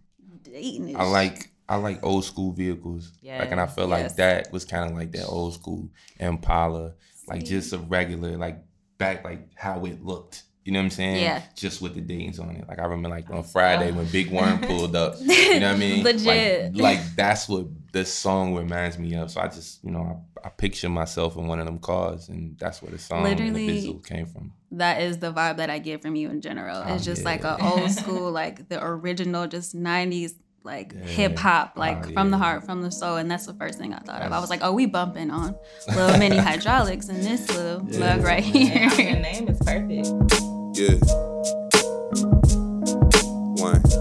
[0.53, 3.13] Dating I like I like old school vehicles.
[3.41, 3.91] Like and I Yes.
[4.09, 6.95] like that was kind of like that old school Impala,
[7.27, 8.59] like just a regular like
[8.97, 10.45] back like how it looked.
[10.69, 11.23] You know what I'm saying?
[11.23, 11.43] Yeah.
[11.57, 12.69] Just with the Dayton's on it.
[12.69, 13.43] Like I remember like on oh.
[13.43, 15.15] Friday when Big Worm pulled up.
[15.19, 16.05] You know what I mean?
[16.05, 16.75] Legit.
[16.77, 19.31] Like, like that's what this song reminds me of.
[19.31, 22.59] So I just you know I, I picture myself in one of them cars, and
[22.59, 24.53] that's where the song and the Literally, visual came from.
[24.73, 26.83] that is the vibe that I get from you in general.
[26.85, 27.29] Oh, It's just yeah.
[27.31, 30.33] like a old school, like the original, just '90s,
[30.65, 31.01] like Yeah.
[31.07, 33.79] hip hop, oh, like Oh, from the heart, from the soul, and that's the first
[33.79, 34.33] thing I thought of.
[34.33, 35.57] I was like, oh, we bumping on
[35.89, 38.17] little mini hydraulics in this little Yeah.
[38.17, 39.13] mug right Yeah, here.
[39.13, 40.48] your name is perfect.
[40.79, 40.95] Yeah.
[43.59, 43.98] One.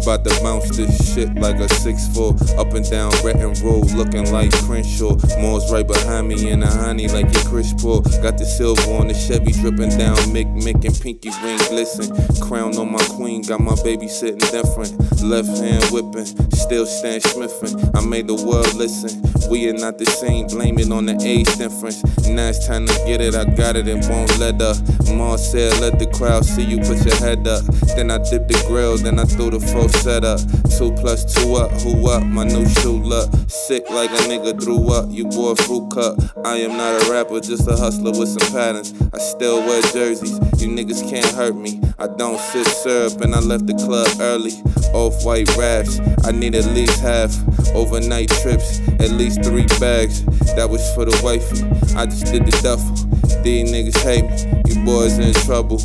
[0.00, 4.32] I'm about to bounce this shit like a 6'4 Up and down Retton Road looking
[4.32, 5.14] like Crenshaw.
[5.38, 8.00] Moore's right behind me in a honey like your Chris Paul.
[8.22, 12.08] Got the silver on the Chevy dripping down Mick Mick and pinky ring glisten
[12.40, 14.96] Crown on my queen, got my baby sitting different.
[15.22, 17.76] Left hand whipping, still stand smithing.
[17.94, 19.20] I made the world listen.
[19.50, 22.02] We are not the same, blame it on the age difference.
[22.26, 24.78] Now it's time to get it, I got it and won't let up.
[25.12, 27.64] Mars said let the crowd see you put your head up.
[27.94, 30.40] Then I dip the grill, then I threw the full setup
[30.80, 33.30] Two plus two up, who up, my new shoe look.
[33.48, 36.16] Sick like a nigga threw up, you boy fruit cup.
[36.42, 38.94] I am not a rapper, just a hustler with some patterns.
[39.12, 41.82] I still wear jerseys, you niggas can't hurt me.
[41.98, 44.52] I don't sit syrup and I left the club early.
[44.94, 47.36] Off-white raps, I need at least half.
[47.74, 50.24] Overnight trips, at least three bags.
[50.56, 51.60] That was for the wifey,
[51.94, 52.96] I just did the duffel.
[53.42, 55.76] These niggas hate me, you boys in trouble.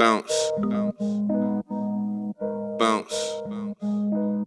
[0.00, 1.45] Bounce, bounce,
[2.78, 3.14] bounce,
[3.46, 4.46] bounce,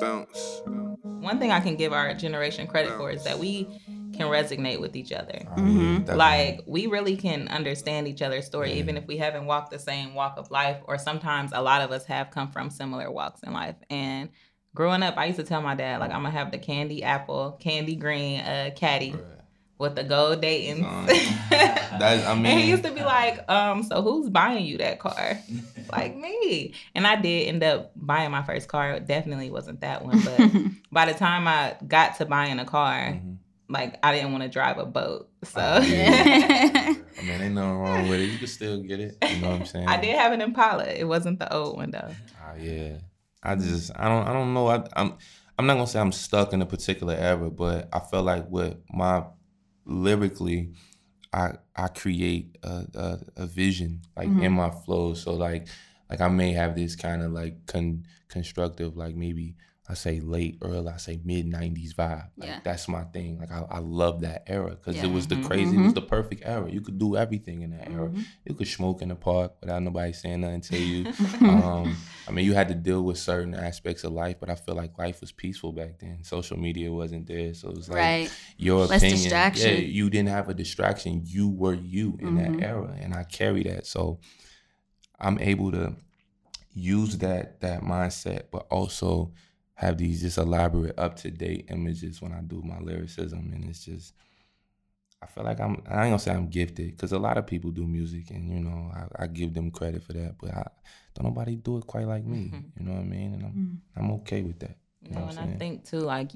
[0.00, 0.62] bounce.
[1.02, 3.68] One thing I can give our generation credit for is that we
[4.12, 5.40] can resonate with each other.
[5.42, 6.14] Yeah, definitely.
[6.14, 10.14] Like we really can understand each other's story, even if we haven't walked the same
[10.14, 13.52] walk of life, or sometimes a lot of us have come from similar walks in
[13.52, 13.76] life.
[13.90, 14.30] And
[14.74, 17.58] growing up, I used to tell my dad, like, I'm gonna have the candy apple,
[17.60, 19.14] candy green uh caddy
[19.78, 20.86] with the gold Dayton's.
[21.56, 24.98] Um, That's I and he used to be like, um, so who's buying you that
[24.98, 25.38] car?
[25.92, 26.74] like me.
[26.94, 28.92] And I did end up buying my first car.
[28.92, 30.20] It definitely wasn't that one.
[30.22, 33.36] But by the time I got to buying a car, Mhm.
[33.68, 35.30] like I didn't want to drive a boat.
[35.44, 35.80] So Oh, I
[37.22, 38.24] mean, ain't nothing wrong with it.
[38.30, 39.16] You can still get it.
[39.30, 39.88] You know what I'm saying?
[39.88, 40.84] I did have an Impala.
[40.84, 42.14] It wasn't the old one though.
[42.44, 42.98] Oh, yeah.
[43.42, 44.66] I just I don't I don't know.
[44.68, 45.14] I, I'm
[45.58, 48.76] I'm not gonna say I'm stuck in a particular era, but I feel like with
[48.90, 49.24] my
[49.86, 50.72] lyrically,
[51.32, 54.52] I I create a a, a vision like in mm-hmm.
[54.52, 55.14] my flow.
[55.14, 55.68] So like
[56.10, 59.56] like I may have this kind of like con, constructive like maybe
[59.88, 62.30] I say late early I say mid '90s vibe.
[62.36, 62.60] Like Yeah.
[62.64, 63.38] that's my thing.
[63.38, 65.04] Like I, I love that era because Yeah.
[65.04, 65.76] it was the crazy.
[65.76, 66.68] It was the perfect era.
[66.70, 68.08] You could do everything in that era.
[68.08, 68.24] Mhm.
[68.44, 71.06] You could smoke in the park without nobody saying nothing to you.
[71.48, 71.96] um,
[72.26, 74.98] I mean, you had to deal with certain aspects of life, but I feel like
[74.98, 76.24] life was peaceful back then.
[76.24, 78.32] Social media wasn't there, so it was like right.
[78.56, 79.20] your Less opinion.
[79.22, 79.70] distraction.
[79.70, 81.22] Yeah, you didn't have a distraction.
[81.24, 82.58] You were you in Mhm.
[82.58, 83.86] that era, and I carry that.
[83.86, 84.18] So
[85.20, 85.94] I'm able to
[86.74, 89.32] use that that mindset, but also
[89.76, 93.84] have these just elaborate, up to date images when I do my lyricism, and it's
[93.84, 94.14] just.
[95.22, 95.82] I feel like I'm.
[95.88, 98.60] I ain't gonna say I'm gifted because a lot of people do music, and you
[98.60, 100.36] know, I, I give them credit for that.
[100.38, 100.66] But I
[101.14, 102.50] don't nobody do it quite like me.
[102.52, 102.64] Mhm.
[102.78, 103.34] You know what I mean?
[103.34, 103.78] And I'm Mm.
[104.04, 104.76] I'm okay with that.
[105.02, 106.32] You You know, and I think too, like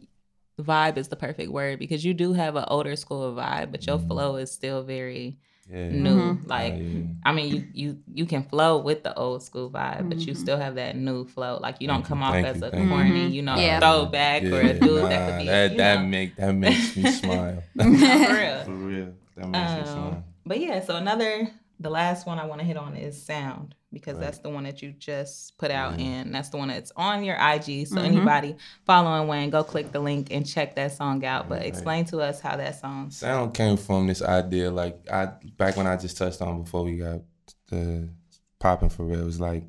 [0.58, 3.98] vibe is the perfect word because you do have an older school vibe, but your
[3.98, 4.06] Mhm.
[4.08, 5.38] flow is still very
[5.70, 5.88] Yeah.
[5.90, 6.34] new.
[6.34, 6.48] Mhm.
[6.48, 7.02] Like Oh, yeah.
[7.24, 10.36] I mean, you you you can flow with the old school vibe, but you Mhm.
[10.36, 11.58] still have that new flow.
[11.62, 12.88] Like you don't Thank come you, off thank as you, a thank you.
[12.90, 13.32] corny, Mhm.
[13.32, 13.78] you know, Yeah.
[13.78, 15.46] throwback or a dude nah, that could be.
[15.46, 17.62] that you that know, make that makes me smile.
[17.76, 18.58] for real.
[18.66, 20.24] For real, that makes me Um, smile.
[20.44, 21.48] but yeah, so another,
[21.80, 24.20] the last one I want to hit on is sound because Right.
[24.26, 26.04] that's the one that you just put out, Yeah.
[26.06, 27.86] and that's the one that's on your IG.
[27.86, 28.04] So Mhm.
[28.04, 31.48] anybody following Wayne, go click the link and check that song out.
[31.48, 31.66] But Right.
[31.68, 33.10] explain to us how that song.
[33.10, 36.98] Sound came from this idea, like I back when I just touched on before we
[36.98, 37.20] got
[37.68, 38.10] the
[38.58, 39.20] popping for real.
[39.20, 39.64] It was like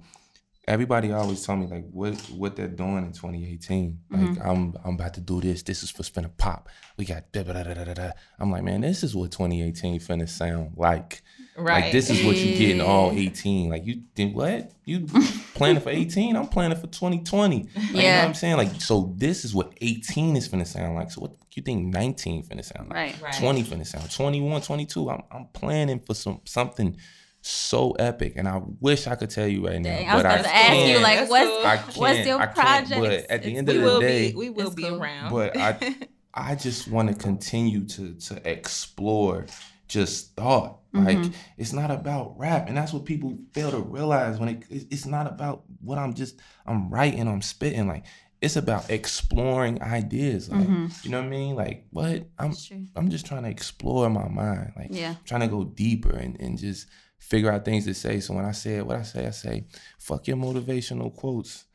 [0.68, 4.00] everybody always told me like what what they're doing in 2018.
[4.12, 4.42] Like Mm-hmm.
[4.50, 5.64] I'm I'm about to do this.
[5.64, 6.70] This is for finna pop.
[6.98, 8.12] We got da da da da da da.
[8.40, 11.24] I'm like, man, this is what 2018 finna sound like.
[11.62, 11.84] Right.
[11.86, 13.20] Like this is what you get in all mm.
[13.28, 13.70] 18.
[13.70, 14.72] Like you think what?
[14.86, 15.08] You
[15.54, 16.36] planning for 18?
[16.36, 17.58] I'm planning for 2020.
[17.58, 18.20] Like, You know Yeah.
[18.22, 18.58] what I'm saying?
[18.58, 21.12] Like so this is what 18 is finna sound like.
[21.12, 22.96] So what you think 19 finna sound like?
[22.96, 23.22] Right.
[23.22, 23.34] Right.
[23.40, 26.98] 20 finna sound 21 22 I'm, I'm planning for some something
[27.44, 30.32] so epic and i wish i could tell you right now Dang, I was but
[30.32, 31.02] about to ask you can't.
[31.02, 32.02] like what's cool.
[32.02, 33.02] What's your project?
[33.02, 35.02] but at the end we of will the day be we will be cool.
[35.02, 35.32] around.
[35.32, 35.96] but i
[36.36, 39.48] i just want to continue to to explore
[39.92, 41.32] just thought like Mm-hmm.
[41.58, 42.68] it's not about rap.
[42.68, 46.34] And that's what people fail to realize when it it's not about what i'm just
[46.66, 47.88] i'm writing i'm spitting.
[47.88, 48.06] Like
[48.42, 50.50] it's about exploring ideas.
[50.50, 50.68] Like
[51.04, 51.56] you know what i mean?
[51.56, 52.28] Like what?
[52.40, 52.54] I'm
[52.98, 54.74] i'm just trying to explore my mind.
[54.76, 55.16] Like Yeah.
[55.26, 56.88] trying to go deeper and, and just
[57.20, 58.20] figure out things to say.
[58.20, 59.66] So when i say it what i say i say
[60.00, 61.66] fuck your motivational quotes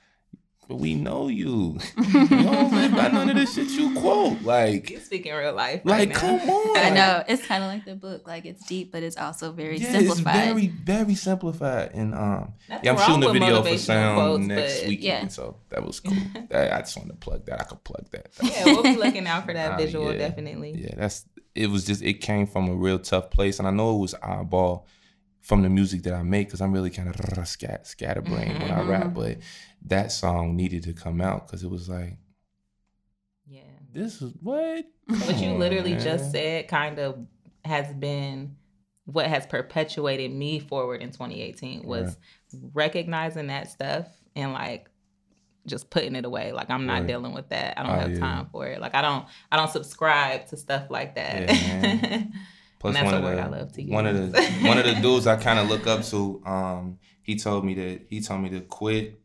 [0.69, 1.79] but we know you.
[1.97, 4.43] you don't live by none of this shit you quote.
[4.43, 5.83] Like, you speaking real life.
[5.85, 6.19] right like, now.
[6.19, 6.77] come on.
[6.79, 8.27] I know it's kind of like the book.
[8.27, 10.35] Like it's deep, but it's also very Yeah, simplified.
[10.37, 11.91] it's very, very simplified.
[11.95, 15.29] And um, Nothing yeah, I'm shooting a video for sound quotes, next but- weekend, Yeah.
[15.29, 16.17] so that was cool.
[16.53, 17.61] I, I just wanted to plug that.
[17.61, 18.29] I could plug that.
[18.43, 20.19] Yeah, we'll be looking out for that Ah, visual yeah.
[20.19, 20.73] definitely.
[20.77, 21.25] Yeah, that's
[21.55, 21.69] it.
[21.71, 24.87] Was just it came from a real tough place, and I know it was eyeball
[25.47, 28.81] from the music that I make because I'm really kind of scat scatterbrained when I
[28.81, 28.91] Mm-hmm.
[28.91, 29.39] rap, but
[29.87, 32.19] that song needed to come out because it was like
[33.47, 33.63] Yeah.
[33.93, 34.85] this is what.
[35.07, 37.19] What you literally on, just said kind of
[37.65, 38.57] has been
[39.05, 42.17] what has perpetuated me forward in 2018 was
[42.75, 44.91] recognizing that stuff and like
[45.65, 46.51] just putting it away.
[46.53, 47.07] Like I'm not Right.
[47.07, 47.79] dealing with that.
[47.79, 48.19] I don't Oh, have yeah.
[48.19, 48.81] time for it.
[48.81, 51.51] Like I don't I don't subscribe to stuff like that.
[51.51, 52.33] Yeah, man.
[52.79, 54.79] Plus And that's one a of word the I love to one of the one
[54.79, 56.43] of the dudes I kind of look up to.
[56.45, 59.19] Um, he told me that he told me to quit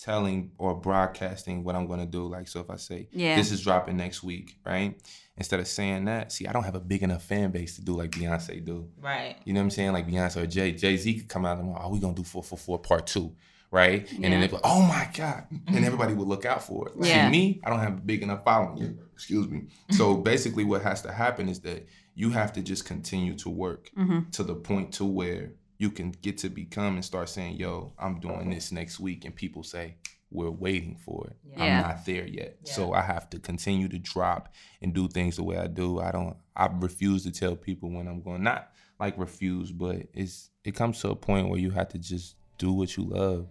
[0.00, 2.26] telling or broadcasting what I'm gonna do.
[2.28, 3.36] Like, so if I say Yeah.
[3.36, 5.00] this is dropping next week, right?
[5.36, 7.94] Instead of saying that, see, I don't have a big enough fan base to do
[7.94, 8.88] like Beyonce do.
[9.00, 9.36] right.
[9.44, 9.92] You know what I'm saying?
[9.92, 12.24] Like Beyonce or Jay Jay Z could come out and go, oh, we gonna do
[12.24, 13.34] four four four part two,
[13.70, 14.08] right?
[14.12, 14.40] And then Yeah.
[14.40, 16.94] they'd be like, oh my god, and everybody would look out for it.
[17.00, 17.26] Yeah.
[17.26, 18.78] See, me, I don't have a big enough following.
[18.78, 18.90] yet.
[19.14, 19.68] Excuse me.
[19.90, 23.90] So basically, what has to happen is that you have to just continue to work
[23.96, 24.30] Mm-hmm.
[24.30, 28.20] to the point to where you can get to become and start saying, yo, I'm
[28.20, 29.96] doing this next week, and people say.
[30.30, 31.36] We're waiting for it.
[31.44, 31.64] Yeah.
[31.64, 31.76] Yeah.
[31.76, 32.56] I'm not there yet.
[32.64, 36.00] So I have to continue to drop and do things the way I do.
[36.00, 40.50] I don't I refuse to tell people when I'm going not like refuse, but it's
[40.64, 43.46] it comes to a point where you have to just do what you love.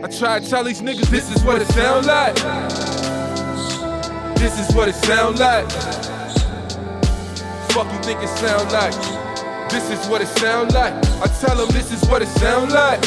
[0.00, 2.34] I try to tell these niggas this is what it sound like.
[4.36, 5.70] This is what it sound like.
[7.72, 8.94] Fuck you think it sound like.
[9.70, 10.94] This is what it sound like.
[10.94, 13.02] I tell them this is what it sound like.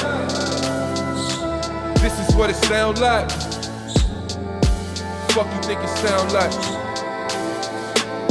[2.01, 3.40] This is what it sound like.
[5.31, 6.51] Fuck you think it sound like.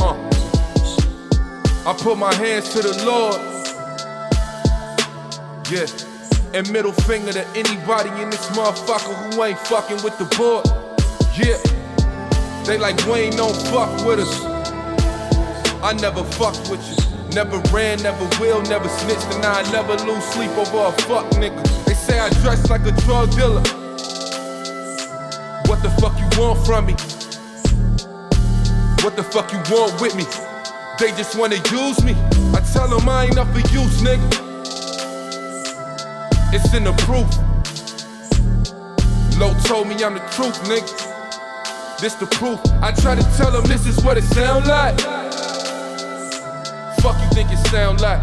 [0.03, 0.17] Uh.
[1.89, 3.41] I put my hands to the Lord.
[5.71, 5.87] Yeah.
[6.53, 10.67] And middle finger to anybody in this motherfucker who ain't fucking with the board.
[11.39, 11.57] Yeah.
[12.67, 14.45] They like Wayne don't fuck with us.
[15.83, 17.35] I never fucked with you.
[17.35, 21.63] Never ran, never will, never snitched, and I never lose sleep over a fuck nigga.
[21.87, 23.80] They say I dress like a drug dealer.
[25.81, 26.93] What the fuck you want from me?
[29.03, 30.25] What the fuck you want with me?
[30.99, 32.13] They just wanna use me.
[32.53, 34.29] I tell them I ain't up for use, nigga.
[36.53, 37.27] It's in the proof.
[39.39, 41.99] Low told me I'm the truth, nigga.
[41.99, 42.61] This the proof.
[42.83, 45.01] I try to tell them this is what it sound like.
[47.01, 48.21] Fuck you think it sound like?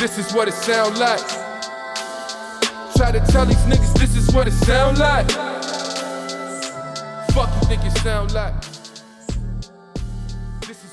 [0.00, 1.43] This is what it sound like.
[3.14, 5.30] Try to tell these niggas this is what it sound like.
[7.30, 8.60] Fuck you think it sound like?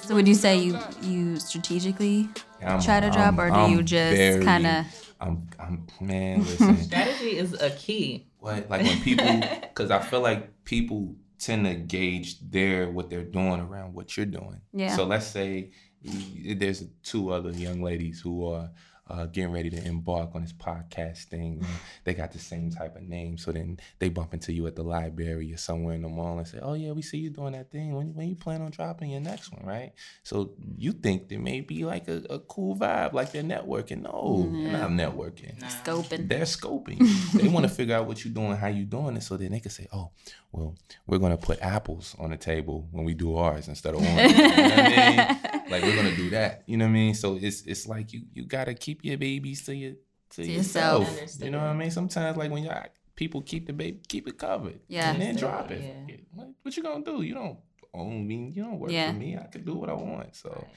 [0.03, 2.29] So would you say you you strategically
[2.61, 4.85] I'm- try to drop, I'm- or do I'm you just kind of?
[5.19, 6.77] I'm, I'm man, listen.
[6.83, 8.27] Strategy is a key.
[8.37, 13.23] what like when people because I feel like people tend to gauge their what they're
[13.23, 14.61] doing around what you're doing.
[14.73, 14.95] Yeah.
[14.95, 15.71] So let's say
[16.03, 18.69] there's two other young ladies who are
[19.11, 21.65] uh, getting ready to embark on this podcast thing.
[22.05, 24.83] they got the same type of name, so then they bump into you at the
[24.83, 27.69] library or somewhere in the mall and say, "Oh yeah, we see you doing that
[27.71, 27.93] thing.
[27.93, 29.91] When when you plan on dropping your next one, right?"
[30.23, 34.03] So you think there may be like a, a cool vibe, like they're networking.
[34.03, 35.59] No, they're not networking.
[35.61, 36.29] Scoping.
[36.29, 36.99] They're scoping.
[37.33, 39.59] they want to figure out what you're doing, how you're doing it, so then they
[39.59, 40.11] can say, "Oh,
[40.51, 44.31] well, we're gonna put apples on the table when we do ours instead of oranges."
[44.31, 45.51] you know what I mean?
[45.71, 46.63] Like we're gonna do that.
[46.67, 47.13] You know what I mean?
[47.15, 49.93] So it's it's like you you gotta keep your babies to your
[50.31, 51.09] to, yourself.
[51.19, 51.43] yourself.
[51.43, 51.91] You know what I mean?
[51.91, 54.79] Sometimes like when y'all people keep the baby, keep it covered.
[54.87, 55.11] Yeah.
[55.11, 55.81] and then drop it.
[55.81, 56.15] yeah.
[56.33, 57.21] What, what you gonna do?
[57.21, 57.59] You don't
[57.93, 58.51] own me.
[58.55, 59.11] You don't work Yeah.
[59.11, 59.37] for me.
[59.37, 60.35] I can do what I want.
[60.35, 60.67] So.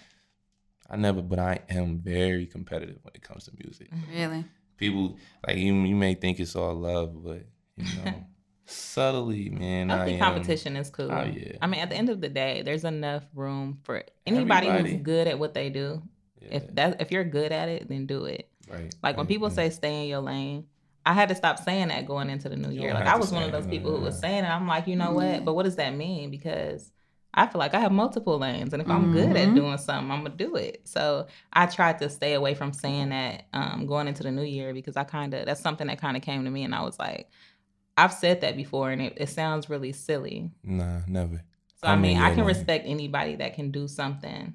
[0.90, 4.44] I never, but I am very competitive when it comes to music Really?
[4.76, 7.46] people like you, you may think it's all love, but
[7.78, 8.12] you know,
[8.66, 11.10] subtly, man, I Healthy am- competition is cool.
[11.12, 11.52] Oh, yeah.
[11.60, 14.92] I mean, at the end of the day, there's enough room for anybody Everybody.
[14.94, 16.02] who's good at what they do.
[16.40, 18.48] Yeah, If that if you're good at it, then do it.
[18.70, 18.94] right.
[19.02, 19.54] Like when right, people yeah.
[19.54, 20.66] say stay in your lane,
[21.06, 22.94] I had to stop saying that going into the new You year.
[22.94, 24.48] Like I was one of those it, people who was saying it.
[24.48, 25.44] I'm like, you know what?
[25.44, 26.30] But what does that mean?
[26.30, 26.90] Because
[27.36, 29.56] I feel like I have multiple lanes, and if I'm good at Mhm.
[29.56, 30.82] doing something, I'm gonna do it.
[30.84, 34.72] So I tried to stay away from saying that um, going into the new year
[34.72, 36.96] because I kind of that's something that kind of came to me, and I was
[36.98, 37.28] like,
[37.96, 40.50] I've said that before, and it, it sounds really silly.
[40.64, 41.42] nah, never.
[41.76, 42.46] So I I'm in mean, I can lane.
[42.46, 44.54] respect anybody that can do something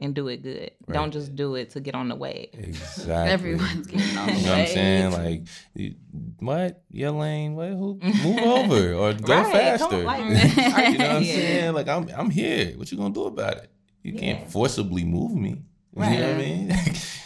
[0.00, 0.70] and do it good.
[0.92, 2.50] Don't just do it to get on the wave.
[2.52, 3.32] Exactly.
[3.32, 4.38] Everyone's getting on the way.
[4.38, 5.12] You know what I'm saying?
[5.12, 5.42] Like,
[5.74, 5.94] you-
[6.38, 6.82] what?
[6.92, 7.54] Your lane?
[7.56, 7.68] What?
[7.70, 7.98] Who?
[8.22, 10.04] Move over or go Right, come faster.
[10.04, 11.34] like- you know what I'm Yeah.
[11.34, 11.72] saying?
[11.74, 12.74] Like, I'm I'm here.
[12.76, 13.70] What you gonna do about it?
[14.04, 15.50] You can't forcibly move me.
[15.96, 16.18] You Right.
[16.20, 16.72] know what I mean?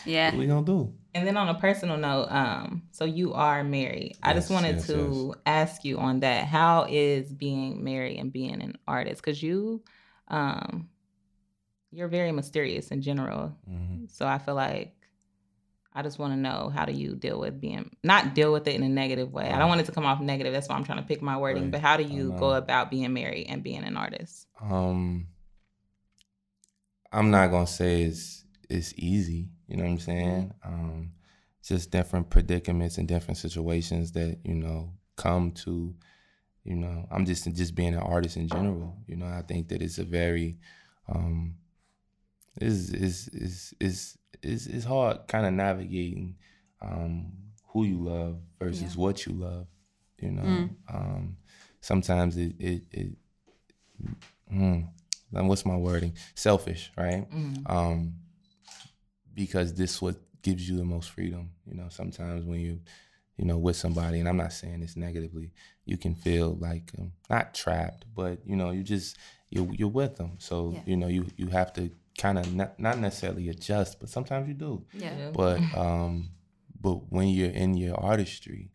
[0.06, 0.30] Yeah.
[0.30, 0.94] what we gonna do?
[1.14, 4.16] And then on a personal note, um, so you are married.
[4.22, 6.46] I just wanted yes, to ask you on that.
[6.46, 9.22] How is being married and being an artist?
[9.22, 9.82] Because you,
[10.28, 10.88] um,
[11.90, 13.54] you're very mysterious in general.
[13.70, 14.10] Mhm.
[14.10, 14.94] So I feel like
[15.94, 18.74] I just want to know how do you deal with being not deal with it
[18.74, 19.50] in a negative way.
[19.50, 20.52] I don't want it to come off negative.
[20.52, 21.64] That's why I'm trying to pick my wording.
[21.64, 21.72] Right.
[21.72, 24.46] But how do you go about being married and being an artist?
[24.60, 25.26] um
[27.12, 30.52] I'm not gonna say it's it's easy, you know what I'm saying?
[30.64, 31.12] Um
[31.62, 35.94] just different predicaments and different situations that, you know, come to,
[36.64, 38.96] you know, I'm just just being an artist in general.
[39.06, 40.58] You know, I think that it's a very
[41.08, 41.56] um
[42.60, 46.36] is is is is is is hard kind of navigating
[46.80, 47.32] um
[47.68, 49.66] who you love versus what you love,
[50.18, 50.42] you know.
[50.42, 50.70] Mm.
[50.92, 51.36] Um
[51.80, 53.16] sometimes it it, it
[54.52, 54.88] mm,
[55.30, 56.14] what's my wording?
[56.34, 57.30] Selfish, right?
[57.30, 57.70] Mm.
[57.70, 58.14] Um,
[59.34, 61.50] because this what gives you the most freedom.
[61.66, 62.80] You know, sometimes when you,
[63.36, 65.52] you know, with somebody, and I'm not saying this negatively,
[65.84, 69.16] you can feel like um, not trapped, but you know, you just
[69.50, 70.36] you're you're with them.
[70.38, 70.80] So Yeah.
[70.86, 74.54] you know, you you have to kind of not not necessarily adjust, but sometimes you
[74.54, 74.84] do.
[74.92, 75.30] Yeah.
[75.32, 76.30] But um,
[76.80, 78.72] but when you're in your artistry,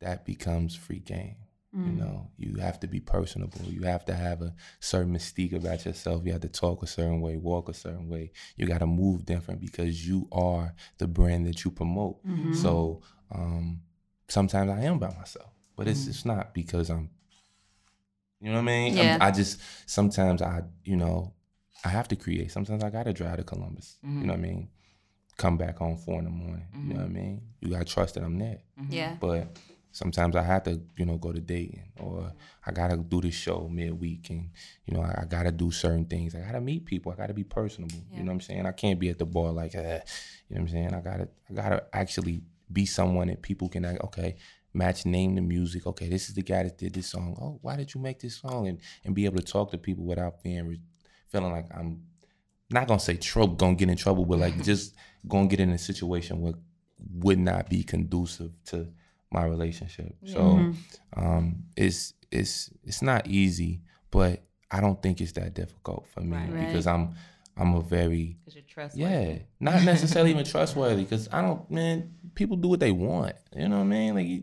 [0.00, 1.36] that becomes free game.
[1.72, 1.96] You Mm.
[1.98, 3.60] know, you have to be personable.
[3.66, 6.24] You have to have a certain mystique about yourself.
[6.24, 8.32] You have to talk a certain way, walk a certain way.
[8.56, 12.24] You got to move different because you are the brand that you promote.
[12.24, 12.54] Mhm.
[12.54, 13.82] So um,
[14.28, 16.08] sometimes I am by myself, but it's Mhm.
[16.08, 17.10] it's not because I'm.
[18.40, 18.96] You know what I mean?
[18.96, 19.18] Yeah.
[19.20, 21.34] I just sometimes I you know
[21.84, 22.50] I have to create.
[22.50, 23.98] Sometimes I gotta drive to Columbus.
[24.02, 24.20] Mhm.
[24.20, 24.68] You know what I mean?
[25.36, 26.66] Come back home four in the morning.
[26.74, 27.42] You know what I mean?
[27.60, 28.62] You gotta trust that I'm there.
[28.88, 29.16] Yeah.
[29.20, 29.58] But
[29.92, 32.32] sometimes I have to, you know, go to Dayton or
[32.64, 34.50] I gotta do this show midweek and,
[34.86, 36.34] you know, I, I gotta do certain things.
[36.34, 37.12] I gotta meet people.
[37.12, 37.96] I gotta be personable.
[38.10, 38.18] Yeah.
[38.18, 38.66] You know what I'm saying?
[38.66, 40.00] I can't be at the bar like, eh,
[40.48, 40.94] you know what I'm saying?
[40.94, 44.36] I gotta I gotta actually be someone that people can like, okay,
[44.74, 45.86] match name the music.
[45.86, 47.36] Okay, this is the guy that did this song.
[47.40, 48.68] Oh, why did you make this song?
[48.68, 50.80] And and be able to talk to people without being re-
[51.28, 52.02] feeling like I'm
[52.70, 54.94] not gonna say trouble, gonna get in trouble, but like just
[55.26, 56.54] gonna get in a situation where
[57.14, 58.88] would not be conducive to
[59.30, 60.16] my relationship.
[60.24, 60.74] So Mhm.
[61.16, 66.36] um, it's it's it's not easy, but I don't think it's that difficult for me
[66.36, 66.50] Right.
[66.50, 66.60] Right.
[66.60, 67.14] because I'm
[67.56, 69.02] I'm a very Because you're trustworthy.
[69.14, 72.14] yeah, not necessarily even trustworthy because I don't man.
[72.34, 74.14] People do what they want, you know what I mean?
[74.14, 74.42] Like,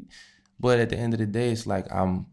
[0.59, 2.25] but at the end of the day, it's like I'm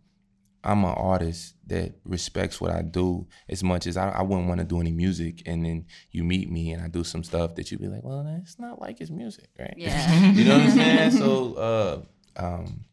[0.65, 4.61] I'm an artist that respects what I do as much as I, I wouldn't want
[4.61, 7.71] to do any music, and then you meet me and I do some stuff that
[7.71, 9.75] you'd be like, well, it's not like his music, right?
[9.77, 10.31] Yeah.
[10.33, 11.11] you know what I'm saying?
[11.19, 12.03] So uh,
[12.37, 12.85] um,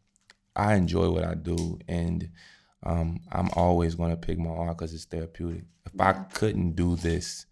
[0.56, 2.30] I enjoy what I do, and
[2.84, 5.64] um, I'm always going to pick my art because it's therapeutic.
[5.86, 7.46] If I couldn't do this,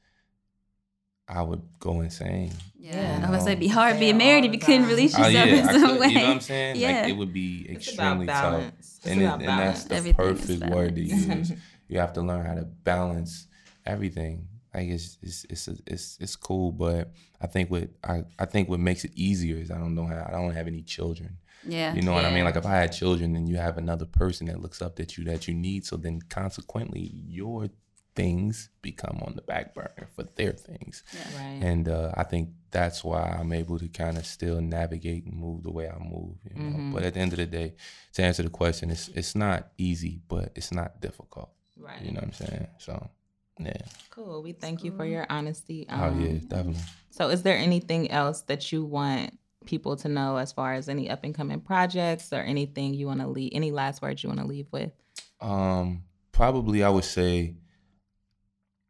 [1.28, 2.54] I would go insane.
[2.80, 3.20] Yeah.
[3.20, 4.90] You I was say be hard Say being all married if you couldn't time.
[4.90, 6.08] release Oh yourself yeah, in some could, way.
[6.08, 6.76] you know what I'm saying?
[6.78, 7.02] Yeah.
[7.02, 8.74] Like it would be It's extremely about tough.
[8.80, 11.52] It's And, it, about and that's the Everything perfect word to use.
[11.90, 13.48] you have to learn how to balance
[13.86, 17.12] everything Like it's it's it's it's, it's cool, but
[17.42, 20.26] I think what I, I think what makes it easier is I don't know how
[20.28, 21.38] I don't have any children.
[21.68, 21.94] Yeah.
[21.94, 22.46] You know what I mean?
[22.46, 25.24] Like if I had children, then you have another person that looks up at you
[25.26, 25.86] that you need.
[25.86, 27.70] So then consequently, your
[28.16, 31.04] things become on the back burner for their things.
[31.38, 31.60] Right.
[31.62, 35.64] And uh, I think that's why I'm able to kind of still navigate and move
[35.64, 36.38] the way I move.
[36.50, 36.70] You know?
[36.70, 36.94] Mm-hmm.
[36.94, 37.76] But at the end of the day,
[38.14, 41.52] to answer the question, it's it's not easy, but it's not difficult.
[41.78, 42.02] right.
[42.02, 42.68] You know what I'm saying?
[42.80, 43.10] So
[43.60, 43.74] yeah.
[44.10, 44.44] Cool.
[44.44, 45.86] We thank you for your honesty.
[45.90, 46.82] oh Um, yeah, definitely.
[47.10, 49.38] So, is there anything else that you want
[49.68, 53.20] people to know as far as any up and coming projects or anything you want
[53.22, 53.52] to leave?
[53.54, 54.92] Any last words you want to leave with?
[55.42, 57.56] Um, probably I would say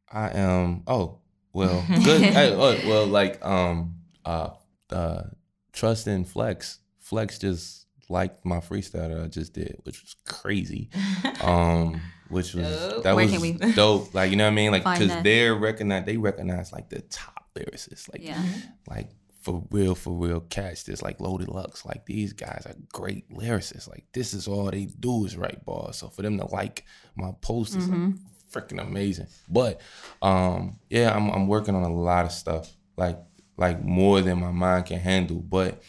[0.10, 0.84] I am.
[0.88, 1.20] Oh,
[1.54, 2.22] well, good.
[2.22, 4.52] hey, oh, well, like um, uh,
[4.90, 5.24] uh,
[5.74, 6.80] trust in Flex.
[7.00, 10.90] Flex just liked my freestyle that I just did, which was crazy.
[11.42, 13.04] Um, which was Dope.
[13.04, 14.14] that was we dope.
[14.14, 14.72] Like you know what I mean?
[14.72, 18.12] Like because they're recognize they recognize like the top lyricists.
[18.12, 18.44] Like Yeah.
[18.90, 19.10] like
[19.48, 21.86] for real, for real cats that's like Loaded Lux.
[21.86, 23.90] Like these guys are great lyricists.
[23.90, 25.96] Like this is all they do is write bars.
[25.96, 26.84] So for them to like
[27.16, 28.12] my post is like
[28.52, 29.28] freaking amazing.
[29.48, 29.80] But
[30.22, 32.76] um yeah, I'm I'm working on a lot of stuff.
[32.98, 33.20] Like
[33.56, 35.40] like more than my mind can handle.
[35.40, 35.82] But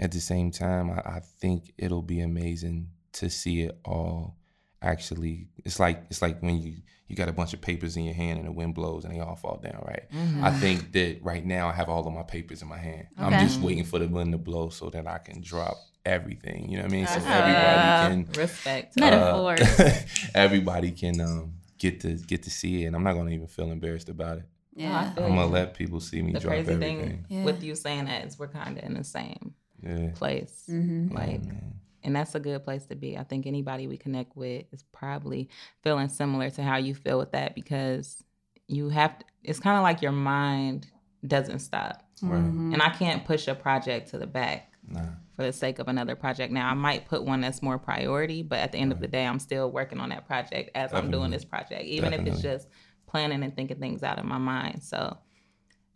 [0.00, 4.36] at the same time, I, I think it'll be amazing to see it all
[4.80, 6.76] actually it's like it's like when you
[7.12, 9.20] you got a bunch of papers in your hand and the wind blows and they
[9.20, 10.04] all fall down right
[10.42, 13.32] i think that right now i have all of my papers in my hand i'm
[13.46, 16.82] just waiting for the wind to blow so that i can drop everything you know
[16.84, 18.96] what i mean so Uh, everybody can Respect.
[18.98, 19.56] Metaphor.
[19.60, 19.92] uh,
[20.34, 23.70] everybody can um get to get to see it and i'm not gonna even feel
[23.70, 24.44] embarrassed about it
[24.74, 25.12] Yeah.
[25.18, 27.44] i'm gonna let people see me the drop crazy everything thing Yeah.
[27.44, 30.64] with you saying that is we're kind of in the same yeah place.
[30.70, 31.12] Mm-hmm.
[31.14, 31.74] Like, man.
[32.04, 33.16] And that's a good place to be.
[33.16, 35.48] I think anybody we connect with is probably
[35.82, 38.22] feeling similar to how you feel with that because
[38.68, 40.88] you have to, it's kind of like your mind
[41.26, 42.02] doesn't stop.
[42.22, 42.82] right And mm-hmm.
[42.82, 45.02] I can't push a project to the back nah
[45.36, 46.52] for the sake of another project.
[46.52, 49.26] Now, I might put one that's more priority, but at the end of the day,
[49.26, 52.68] I'm still working on that project as I'm doing this project, even if it's just
[53.06, 54.82] planning and thinking things out of my mind.
[54.82, 55.16] So,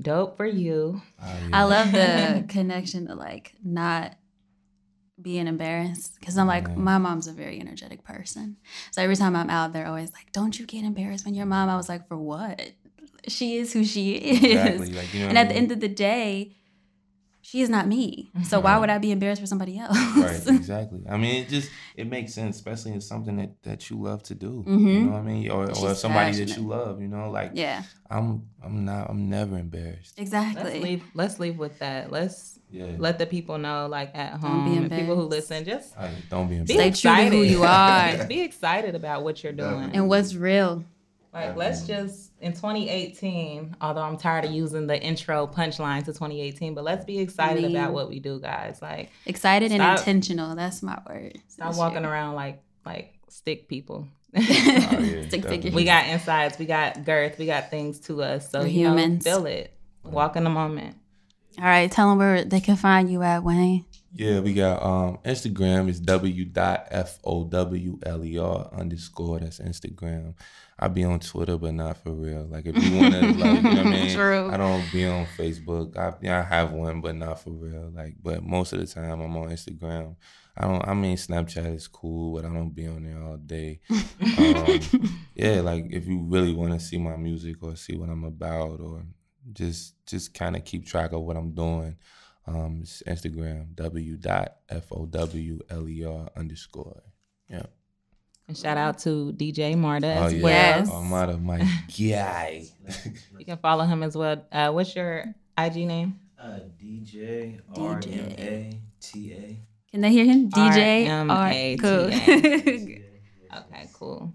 [0.00, 1.02] dope for you.
[1.22, 4.16] Oh, I love the connection to like not
[5.20, 6.76] being embarrassed because I'm like Mhm.
[6.76, 8.56] my mom's a very energetic person.
[8.90, 11.68] So every time I'm out, they're always like, "Don't you get embarrassed when your mom?"
[11.68, 12.60] I was like, "For what?
[13.28, 15.72] She is who she is." exactly like you know And what I at the end
[15.72, 16.52] of the day,
[17.40, 18.30] she is not me.
[18.42, 19.96] So why would I be embarrassed for somebody else?
[20.16, 23.96] right exactly i mean it just it makes sense especially in something that, that you
[23.96, 25.04] love to do you Mhm.
[25.04, 27.82] know what i mean or, or She's somebody that you love you know like yeah,
[28.10, 30.62] i'm i'm not i'm never embarrassed Exactly.
[30.62, 30.80] Let's exactly.
[30.90, 31.04] leave.
[31.14, 32.10] Let's leave with that.
[32.10, 35.96] Let's yeah let the people know, like at home, be and people who listen, just
[35.96, 38.24] I, don't be be embarrassed Stay true to who you are.
[38.28, 39.90] be excited about what you're doing.
[39.94, 40.84] And what's real?
[41.32, 43.76] Like, let's just in 2018.
[43.82, 47.76] Although I'm tired of using the intro punchline to 2018, but let's be excited Me.
[47.76, 48.80] about what we do, guys.
[48.80, 50.56] Like, Excited and intentional.
[50.56, 51.38] That's my word.
[51.48, 52.10] stop this walking year.
[52.10, 54.08] around like like stick people.
[54.36, 55.74] Oh, yeah, Stick figures.
[55.74, 58.50] we got insides, we got girth, we got things to us.
[58.50, 59.72] So We're you know, feel it.
[60.04, 60.96] Walk in the moment.
[61.59, 63.84] All right, tell them where they can find you at, Wayne.
[64.14, 66.59] yeah we got um instagram is w.f-o-w-l-e-r
[68.72, 70.32] underscore that's instagram
[70.78, 73.62] i be on twitter but not for real like if you want to like you
[73.62, 74.50] know what i mean True.
[74.50, 78.14] i don't be on facebook i yeah, i have one but not for real like
[78.22, 80.16] but most of the time i'm on instagram
[80.59, 80.88] I don't.
[80.88, 83.80] I mean, Snapchat is cool, but I don't be on there all day.
[83.90, 84.80] um,
[85.34, 88.80] yeah, like if you really want to see my music or see what I'm about,
[88.80, 89.04] or
[89.53, 91.97] just just kind of keep track of what I'm doing,
[92.47, 97.03] um, it's Instagram w dot f o w l e r underscore.
[97.49, 97.66] Yeah.
[98.49, 100.42] And shout out to DJ Marta Oh as yeah.
[100.42, 100.78] well.
[100.78, 100.88] Yes.
[100.90, 101.59] Oh, my my
[101.99, 102.66] guy.
[103.38, 104.44] You can follow him as well.
[104.53, 105.24] Uh, what's your
[105.59, 106.20] IG name?
[106.38, 109.59] Uh, DJ R M A T A.
[109.90, 110.51] Can they hear him?
[110.51, 111.30] DJ R.
[111.30, 111.78] R-M-A-T-A.
[111.78, 113.03] Cool.
[113.57, 114.34] Okay, cool.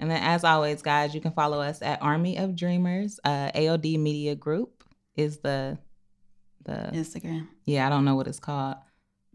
[0.00, 3.20] And then, as always, guys, you can follow us at Army of Dreamers.
[3.22, 4.82] Uh, AOD Media Group
[5.14, 5.78] is the
[6.64, 7.46] the Instagram.
[7.66, 7.86] yeah.
[7.86, 8.76] I don't know what it's called.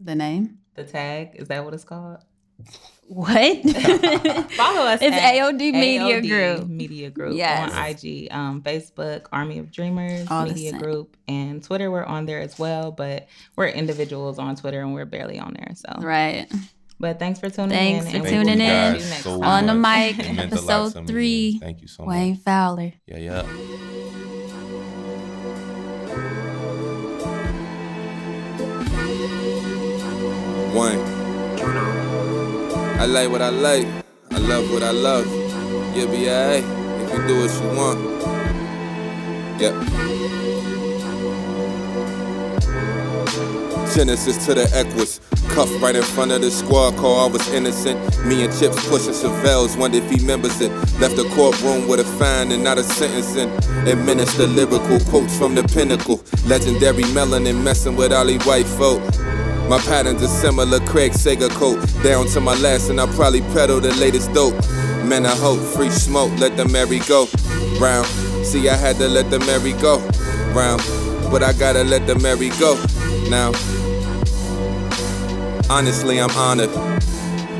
[0.00, 0.58] The name?
[0.74, 2.18] The tag is that what it's called?
[3.08, 3.62] What?
[4.50, 5.00] Follow us.
[5.02, 6.68] It's at AOD Media AOD Group.
[6.68, 7.72] Media Group Yes.
[7.72, 10.72] on IG, um, Facebook, Army of Dreamers All Media.
[10.78, 11.90] Group, and Twitter.
[11.90, 15.72] We're on there as well, but we're individuals on Twitter and we're barely on there.
[15.74, 16.50] So, Right.
[16.98, 18.12] But thanks for tuning Thanks in.
[18.12, 19.22] Thanks for and we Thank will tuning you in.
[19.22, 19.42] so.
[19.42, 22.30] On the mic, It meant a lot to episode three, Thank you so much, Wayne
[22.34, 22.40] much.
[22.42, 22.92] Fowler.
[23.06, 23.42] Yeah, yeah.
[30.72, 30.98] One.
[33.00, 33.86] I like what I like.
[34.30, 35.26] I love what I love.
[35.96, 36.64] You'll be alright
[37.02, 38.00] if you do what you want.
[39.60, 40.15] Yep.
[43.94, 45.20] Genesis to the Equus.
[45.48, 47.98] Cuff right in front of the squad car, I was innocent.
[48.24, 50.70] Me and Chips pushing Chevelle's, wonder if he remembers it.
[51.00, 53.50] Left the courtroom with a fine and not a sentencing.
[53.88, 56.22] Administer lyrical quotes from the pinnacle.
[56.46, 59.00] Legendary melanin messing with Ollie White folk.
[59.68, 61.78] My patterns are similar, Craig Sega coat.
[62.02, 64.54] Down to my last, and I probably pedal the latest dope.
[65.04, 67.28] Man, I hope free smoke, let the merry go
[67.80, 68.06] round.
[68.44, 69.98] See, I had to let the merry go
[70.52, 70.82] round,
[71.30, 72.74] but I gotta let the merry go
[73.30, 73.52] now.
[75.68, 76.70] Honestly, I'm honored.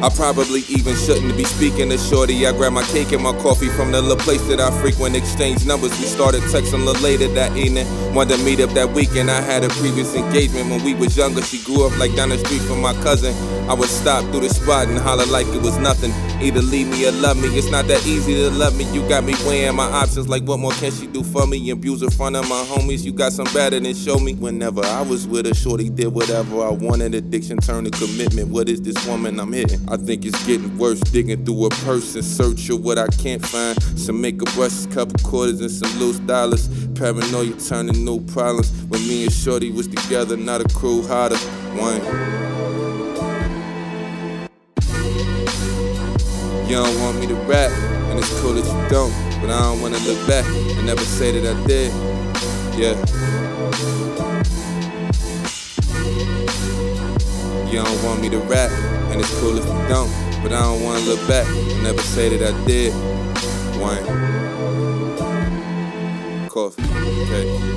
[0.03, 2.47] I probably even shouldn't be speaking to Shorty.
[2.47, 5.17] I grabbed my cake and my coffee from the little place that I frequent.
[5.17, 5.99] Exchange numbers.
[5.99, 7.87] We started texting a later that evening.
[8.15, 9.31] Wanted to meet up that weekend.
[9.31, 11.41] I had a previous engagement when we was younger.
[11.41, 13.35] She grew up like down the street from my cousin.
[13.71, 16.13] I would stop through the spot and holler like it was nothing.
[16.43, 17.49] Either leave me or love me.
[17.57, 18.85] It's not that easy to love me.
[18.93, 21.71] You got me weighing my options like what more can she do for me?
[21.71, 23.03] Abuse in front of my homies.
[23.03, 24.35] You got some better than show me.
[24.35, 27.15] Whenever I was with her, Shorty did whatever I wanted.
[27.15, 28.49] Addiction turned to commitment.
[28.49, 29.81] What is this woman I'm hitting?
[29.89, 30.99] I think it's getting worse.
[31.01, 33.81] Digging through a purse in search of what I can't find.
[33.99, 36.69] Some makeup brushes, couple quarters, and some loose dollars.
[36.95, 38.71] Paranoia turning new problems.
[38.89, 41.37] When me and Shorty was together, not a crew hotter.
[41.79, 42.01] One.
[46.69, 47.71] You don't want me to rap,
[48.11, 49.13] and it's cool that you don't.
[49.41, 51.93] But I don't wanna look back and never say that I did.
[52.77, 52.97] Yeah.
[57.71, 58.71] You don't want me to rap,
[59.17, 60.11] and it's cool if you don't.
[60.43, 61.47] But I don't wanna look back
[61.83, 62.93] never say that I did.
[63.81, 64.05] One.
[66.49, 66.83] Coffee.
[67.23, 67.77] Okay.